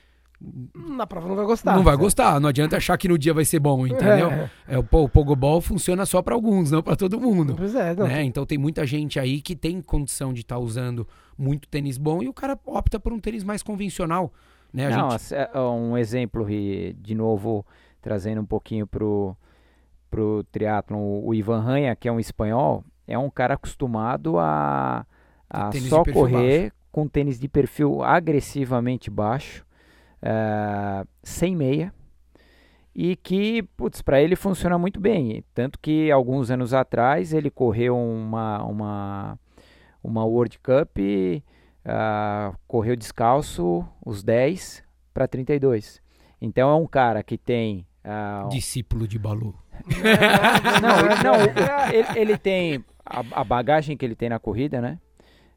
Na 0.74 1.06
prova 1.06 1.28
não 1.28 1.36
vai 1.36 1.44
gostar. 1.46 1.76
Não 1.76 1.82
vai 1.82 1.96
gostar. 1.96 2.40
Não 2.40 2.48
adianta 2.48 2.76
achar 2.76 2.98
que 2.98 3.08
no 3.08 3.16
dia 3.16 3.32
vai 3.32 3.44
ser 3.44 3.58
bom, 3.58 3.86
entendeu? 3.86 4.30
É. 4.30 4.50
é 4.68 4.78
o, 4.78 4.82
o 4.90 5.08
Pogobol 5.08 5.60
funciona 5.60 6.04
só 6.04 6.20
para 6.20 6.34
alguns, 6.34 6.70
não 6.70 6.82
para 6.82 6.96
todo 6.96 7.20
mundo. 7.20 7.54
Pois 7.56 7.74
é, 7.74 7.94
não. 7.94 8.06
Né? 8.06 8.24
Então 8.24 8.44
tem 8.44 8.58
muita 8.58 8.84
gente 8.86 9.18
aí 9.18 9.40
que 9.40 9.56
tem 9.56 9.80
condição 9.80 10.32
de 10.32 10.40
estar 10.40 10.56
tá 10.56 10.60
usando 10.60 11.06
muito 11.38 11.68
tênis 11.68 11.96
bom 11.96 12.22
e 12.22 12.28
o 12.28 12.32
cara 12.32 12.58
opta 12.66 12.98
por 13.00 13.12
um 13.12 13.20
tênis 13.20 13.44
mais 13.44 13.62
convencional. 13.62 14.32
Né? 14.72 14.86
A 14.86 14.96
não, 14.96 15.10
gente... 15.10 15.34
É, 15.34 15.58
um 15.58 15.96
exemplo, 15.96 16.46
de 16.46 17.14
novo, 17.14 17.64
trazendo 18.02 18.40
um 18.40 18.46
pouquinho 18.46 18.86
pro, 18.86 19.36
pro 20.10 20.44
triatlon, 20.50 21.20
o 21.22 21.32
Ivan 21.32 21.60
Ranha, 21.60 21.96
que 21.96 22.08
é 22.08 22.12
um 22.12 22.20
espanhol, 22.20 22.84
é 23.06 23.16
um 23.16 23.30
cara 23.30 23.54
acostumado 23.54 24.38
a, 24.38 25.06
a 25.48 25.72
só 25.72 26.04
correr 26.04 26.60
baixo. 26.60 26.74
com 26.90 27.08
tênis 27.08 27.38
de 27.38 27.48
perfil 27.48 28.02
agressivamente 28.02 29.10
baixo 29.10 29.64
uh, 30.24 31.06
sem 31.22 31.54
meia 31.54 31.92
e 32.94 33.16
que, 33.16 33.62
putz, 33.76 34.00
para 34.00 34.22
ele 34.22 34.36
funciona 34.36 34.78
muito 34.78 35.00
bem. 35.00 35.44
Tanto 35.52 35.78
que 35.78 36.10
alguns 36.10 36.50
anos 36.50 36.72
atrás 36.72 37.32
ele 37.32 37.50
correu 37.50 37.98
uma, 37.98 38.62
uma, 38.64 39.38
uma 40.02 40.24
World 40.24 40.58
Cup, 40.60 40.96
uh, 40.98 42.56
correu 42.68 42.94
descalço 42.96 43.86
os 44.04 44.22
10 44.22 44.84
para 45.12 45.26
32. 45.26 46.00
Então 46.40 46.70
é 46.70 46.74
um 46.74 46.86
cara 46.86 47.22
que 47.22 47.36
tem. 47.36 47.86
Uh, 48.04 48.48
Discípulo 48.48 49.08
de 49.08 49.18
Balu. 49.18 49.54
não, 50.80 51.34
não, 51.34 51.92
ele, 51.92 52.20
ele 52.20 52.38
tem 52.38 52.84
a, 53.04 53.24
a, 53.32 53.44
bagagem 53.44 53.96
que 53.96 54.04
ele 54.04 54.14
tem 54.14 54.28
na 54.28 54.38
corrida, 54.38 54.80
né? 54.80 55.00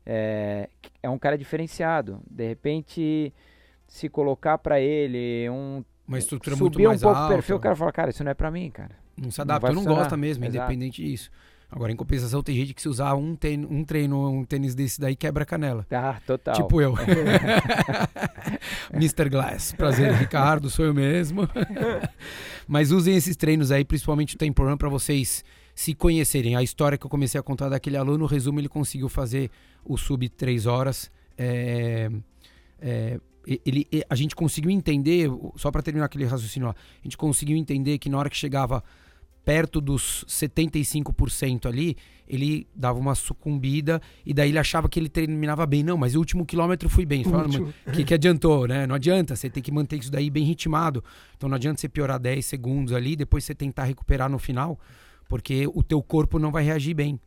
É, 0.04 0.70
é 1.04 1.10
um 1.10 1.20
cara 1.20 1.38
diferenciado. 1.38 2.20
De 2.30 2.48
repente, 2.48 3.32
se 3.88 4.10
colocar 4.10 4.58
para 4.58 4.80
ele 4.80 5.50
um 5.50 5.84
uma 6.08 6.18
estrutura 6.18 6.56
subir 6.56 6.64
muito 6.64 6.88
mais 6.88 7.02
um 7.02 7.06
pouco 7.06 7.20
alta. 7.20 7.34
o 7.34 7.36
perfil, 7.36 7.56
o 7.58 7.60
cara 7.60 7.76
fala, 7.76 7.92
cara, 7.92 8.10
isso 8.12 8.24
não 8.24 8.32
é 8.32 8.34
para 8.34 8.50
mim, 8.50 8.72
cara. 8.72 8.96
Não 9.18 9.30
se 9.30 9.42
adapta, 9.42 9.74
não 9.74 9.84
não, 9.84 9.96
gosta 9.96 10.16
mesmo, 10.16 10.46
Exato. 10.46 10.58
independente 10.58 11.04
disso. 11.04 11.30
Agora, 11.70 11.92
em 11.92 11.98
compensação, 11.98 12.42
tem 12.42 12.56
gente 12.56 12.74
que 12.74 12.82
se 12.82 12.88
usar 12.88 13.14
um, 13.16 13.36
ten, 13.36 13.68
um 13.70 13.84
treino, 13.84 14.26
um 14.30 14.46
tênis 14.46 14.74
desse 14.74 15.02
daí, 15.02 15.18
quebra 15.18 15.44
a 15.44 15.46
canela. 15.46 15.86
Ah, 15.92 16.18
total. 16.26 16.56
Tipo 16.56 16.82
eu. 16.82 16.96
Mr. 18.94 19.28
Glass. 19.30 19.74
Prazer, 19.74 20.14
Ricardo, 20.14 20.70
sou 20.70 20.86
eu 20.86 20.94
mesmo. 20.94 21.42
Mas 22.66 22.90
usem 22.92 23.18
esses 23.18 23.36
treinos 23.36 23.70
aí, 23.70 23.84
principalmente 23.84 24.36
o 24.36 24.38
Tempo 24.38 24.78
para 24.78 24.88
vocês 24.88 25.44
se 25.76 25.94
conhecerem. 25.94 26.56
A 26.56 26.64
história 26.64 26.98
que 26.98 27.06
eu 27.06 27.10
comecei 27.10 27.38
a 27.38 27.44
contar 27.44 27.68
daquele 27.68 27.98
aluno, 27.98 28.26
resumo, 28.26 28.62
ele 28.62 28.70
conseguiu 28.70 29.10
fazer 29.10 29.52
o 29.84 29.98
sub 29.98 30.30
3 30.30 30.66
horas. 30.68 31.12
É, 31.38 32.10
é, 32.80 33.20
ele, 33.66 33.88
a 34.10 34.16
gente 34.16 34.36
conseguiu 34.36 34.70
entender, 34.70 35.30
só 35.56 35.72
para 35.72 35.82
terminar 35.82 36.06
aquele 36.06 36.26
raciocínio, 36.26 36.68
ó, 36.68 36.72
a 36.72 37.04
gente 37.04 37.18
conseguiu 37.18 37.56
entender 37.56 37.98
que 37.98 38.10
na 38.10 38.18
hora 38.18 38.30
que 38.30 38.36
chegava 38.36 38.84
perto 39.46 39.80
dos 39.80 40.26
75% 40.28 41.68
ali, 41.68 41.96
ele 42.28 42.68
dava 42.76 43.00
uma 43.00 43.16
sucumbida 43.16 44.02
e 44.26 44.34
daí 44.34 44.50
ele 44.50 44.60
achava 44.60 44.90
que 44.90 45.00
ele 45.00 45.08
terminava 45.08 45.66
bem. 45.66 45.84
Não, 45.84 45.96
mas 45.96 46.16
o 46.16 46.20
último 46.20 46.46
quilômetro 46.46 46.90
fui 46.90 47.06
bem. 47.06 47.24
O 47.88 47.92
que, 47.94 48.04
que 48.04 48.14
adiantou, 48.14 48.68
né? 48.68 48.86
Não 48.86 48.96
adianta, 48.96 49.38
você 49.38 49.50
tem 49.50 49.64
que 49.64 49.72
manter 49.72 50.00
isso 50.00 50.12
daí 50.12 50.30
bem 50.30 50.44
ritmado. 50.44 51.02
Então 51.38 51.48
não 51.48 51.56
adianta 51.56 51.80
você 51.80 51.88
piorar 51.88 52.20
10 52.20 52.46
segundos 52.46 52.92
ali, 52.92 53.16
depois 53.16 53.46
você 53.46 53.56
tentar 53.56 53.86
recuperar 53.86 54.30
no 54.30 54.38
final, 54.38 54.78
porque 55.30 55.66
o 55.74 55.82
teu 55.82 56.04
corpo 56.04 56.38
não 56.38 56.52
vai 56.52 56.66
reagir 56.66 56.94
bem. 56.94 57.18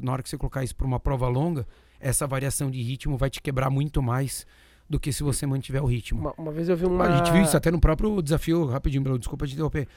Na 0.00 0.12
hora 0.12 0.22
que 0.22 0.28
você 0.28 0.38
colocar 0.38 0.62
isso 0.62 0.76
para 0.76 0.86
uma 0.86 1.00
prova 1.00 1.26
longa, 1.26 1.66
essa 1.98 2.24
variação 2.24 2.70
de 2.70 2.80
ritmo 2.80 3.16
vai 3.16 3.30
te 3.30 3.42
quebrar 3.42 3.68
muito 3.68 4.00
mais 4.00 4.46
do 4.88 5.00
que 5.00 5.12
se 5.12 5.22
você 5.22 5.46
mantiver 5.46 5.82
o 5.82 5.86
ritmo. 5.86 6.20
Uma, 6.20 6.34
uma 6.36 6.52
vez 6.52 6.68
eu 6.68 6.76
vi 6.76 6.84
uma... 6.84 7.04
A 7.04 7.16
gente 7.16 7.32
viu 7.32 7.42
isso 7.42 7.56
até 7.56 7.70
no 7.70 7.80
próprio 7.80 8.20
desafio, 8.20 8.66
rapidinho, 8.66 9.02
Bruno, 9.02 9.18
desculpa 9.18 9.46
te 9.46 9.54
interromper. 9.54 9.88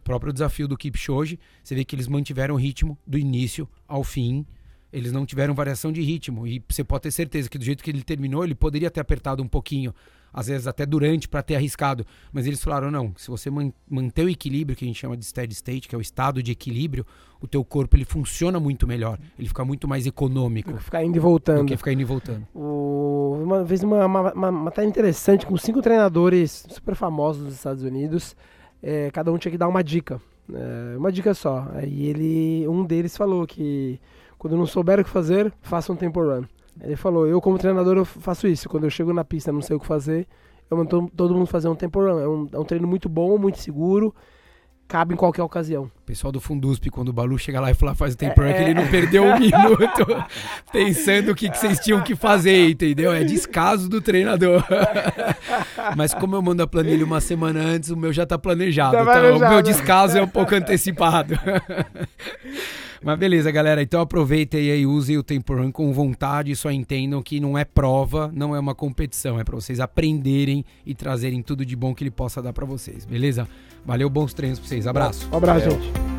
O 0.00 0.02
próprio 0.04 0.32
desafio 0.32 0.68
do 0.68 0.76
Kipchoge, 0.76 1.38
você 1.62 1.74
vê 1.74 1.84
que 1.84 1.96
eles 1.96 2.06
mantiveram 2.06 2.54
o 2.54 2.58
ritmo 2.58 2.96
do 3.06 3.18
início 3.18 3.68
ao 3.88 4.04
fim. 4.04 4.46
Eles 4.92 5.10
não 5.10 5.26
tiveram 5.26 5.52
variação 5.52 5.90
de 5.90 6.00
ritmo. 6.00 6.46
E 6.46 6.62
você 6.68 6.84
pode 6.84 7.02
ter 7.02 7.10
certeza 7.10 7.48
que 7.48 7.58
do 7.58 7.64
jeito 7.64 7.82
que 7.82 7.90
ele 7.90 8.02
terminou, 8.02 8.44
ele 8.44 8.54
poderia 8.54 8.90
ter 8.90 9.00
apertado 9.00 9.42
um 9.42 9.48
pouquinho, 9.48 9.92
às 10.32 10.46
vezes 10.46 10.66
até 10.66 10.84
durante, 10.84 11.28
para 11.28 11.42
ter 11.42 11.56
arriscado. 11.56 12.04
Mas 12.32 12.46
eles 12.46 12.62
falaram: 12.62 12.90
não, 12.90 13.12
se 13.16 13.28
você 13.28 13.50
man 13.50 13.72
manter 13.88 14.24
o 14.24 14.28
equilíbrio, 14.28 14.76
que 14.76 14.84
a 14.84 14.88
gente 14.88 14.98
chama 14.98 15.16
de 15.16 15.24
steady 15.24 15.54
state, 15.54 15.88
que 15.88 15.94
é 15.94 15.98
o 15.98 16.00
estado 16.00 16.42
de 16.42 16.52
equilíbrio, 16.52 17.06
o 17.40 17.46
teu 17.46 17.64
corpo 17.64 17.96
ele 17.96 18.04
funciona 18.04 18.60
muito 18.60 18.86
melhor. 18.86 19.18
Ele 19.38 19.48
fica 19.48 19.64
muito 19.64 19.88
mais 19.88 20.06
econômico. 20.06 20.76
Ficar 20.78 21.04
indo 21.04 21.16
e 21.16 21.20
voltando. 21.20 21.60
Do 21.60 21.66
que 21.66 21.76
ficar 21.76 21.92
indo 21.92 22.02
e 22.02 22.04
voltando. 22.04 22.46
O... 22.54 23.40
Uma 23.42 23.64
vez 23.64 23.82
uma, 23.82 24.04
uma, 24.06 24.32
uma 24.32 24.52
matéria 24.52 24.88
interessante 24.88 25.46
com 25.46 25.56
cinco 25.56 25.80
treinadores 25.82 26.66
super 26.68 26.94
famosos 26.94 27.44
dos 27.44 27.54
Estados 27.54 27.82
Unidos. 27.82 28.36
É, 28.82 29.10
cada 29.10 29.32
um 29.32 29.38
tinha 29.38 29.52
que 29.52 29.58
dar 29.58 29.68
uma 29.68 29.82
dica. 29.82 30.20
É, 30.52 30.96
uma 30.96 31.10
dica 31.10 31.34
só. 31.34 31.68
Aí 31.74 32.06
ele. 32.06 32.68
Um 32.68 32.84
deles 32.84 33.16
falou 33.16 33.46
que 33.46 34.00
quando 34.38 34.56
não 34.56 34.66
souber 34.66 35.00
o 35.00 35.04
que 35.04 35.10
fazer, 35.10 35.52
faça 35.62 35.92
um 35.92 35.96
tempo 35.96 36.20
run. 36.20 36.44
Ele 36.80 36.96
falou, 36.96 37.26
eu 37.26 37.40
como 37.40 37.58
treinador 37.58 37.96
eu 37.96 38.04
faço 38.04 38.46
isso. 38.46 38.68
Quando 38.68 38.84
eu 38.84 38.90
chego 38.90 39.12
na 39.12 39.24
pista 39.24 39.52
não 39.52 39.62
sei 39.62 39.76
o 39.76 39.80
que 39.80 39.86
fazer, 39.86 40.26
eu 40.70 40.76
mando 40.76 41.10
todo 41.16 41.34
mundo 41.34 41.46
fazer 41.46 41.68
um 41.68 41.74
tempo 41.74 42.00
run. 42.00 42.18
É 42.18 42.28
um, 42.28 42.48
é 42.52 42.58
um 42.58 42.64
treino 42.64 42.86
muito 42.86 43.08
bom, 43.08 43.38
muito 43.38 43.58
seguro 43.58 44.14
cabe 44.88 45.14
em 45.14 45.16
qualquer 45.16 45.42
ocasião. 45.42 45.84
O 45.84 46.06
pessoal 46.06 46.32
do 46.32 46.40
Fundusp, 46.40 46.88
quando 46.90 47.08
o 47.08 47.12
Balu 47.12 47.38
chega 47.38 47.60
lá 47.60 47.70
e 47.70 47.74
fala 47.74 47.94
faz 47.94 48.14
o 48.14 48.16
tempo 48.16 48.40
é, 48.42 48.52
que 48.52 48.62
ele 48.62 48.74
não 48.74 48.86
perdeu 48.86 49.24
um 49.24 49.38
minuto 49.38 50.06
pensando 50.72 51.32
o 51.32 51.34
que, 51.34 51.50
que 51.50 51.58
vocês 51.58 51.80
tinham 51.80 52.00
que 52.02 52.14
fazer, 52.14 52.70
entendeu? 52.70 53.12
É 53.12 53.24
descaso 53.24 53.88
do 53.88 54.00
treinador. 54.00 54.64
Mas 55.96 56.14
como 56.14 56.36
eu 56.36 56.42
mando 56.42 56.62
a 56.62 56.66
planilha 56.66 57.04
uma 57.04 57.20
semana 57.20 57.60
antes, 57.60 57.90
o 57.90 57.96
meu 57.96 58.12
já 58.12 58.24
tá 58.24 58.38
planejado. 58.38 58.96
Tá 58.96 59.02
então 59.02 59.36
o 59.36 59.50
meu 59.50 59.62
descaso 59.62 60.16
é 60.16 60.22
um 60.22 60.28
pouco 60.28 60.54
antecipado. 60.54 61.34
Mas 63.06 63.20
beleza, 63.20 63.52
galera. 63.52 63.80
Então 63.80 64.00
aproveitem 64.00 64.68
aí 64.68 64.80
e 64.80 64.84
usem 64.84 65.16
o 65.16 65.22
Tempo 65.22 65.54
Run 65.54 65.70
com 65.70 65.92
vontade. 65.92 66.56
Só 66.56 66.72
entendam 66.72 67.22
que 67.22 67.38
não 67.38 67.56
é 67.56 67.64
prova, 67.64 68.32
não 68.34 68.52
é 68.52 68.58
uma 68.58 68.74
competição. 68.74 69.38
É 69.38 69.44
para 69.44 69.54
vocês 69.54 69.78
aprenderem 69.78 70.64
e 70.84 70.92
trazerem 70.92 71.40
tudo 71.40 71.64
de 71.64 71.76
bom 71.76 71.94
que 71.94 72.02
ele 72.02 72.10
possa 72.10 72.42
dar 72.42 72.52
para 72.52 72.66
vocês. 72.66 73.04
Beleza? 73.04 73.46
Valeu, 73.84 74.10
bons 74.10 74.34
treinos 74.34 74.58
pra 74.58 74.68
vocês. 74.68 74.88
Abraço. 74.88 75.28
Um 75.32 75.36
abraço, 75.36 75.70
gente. 75.70 76.15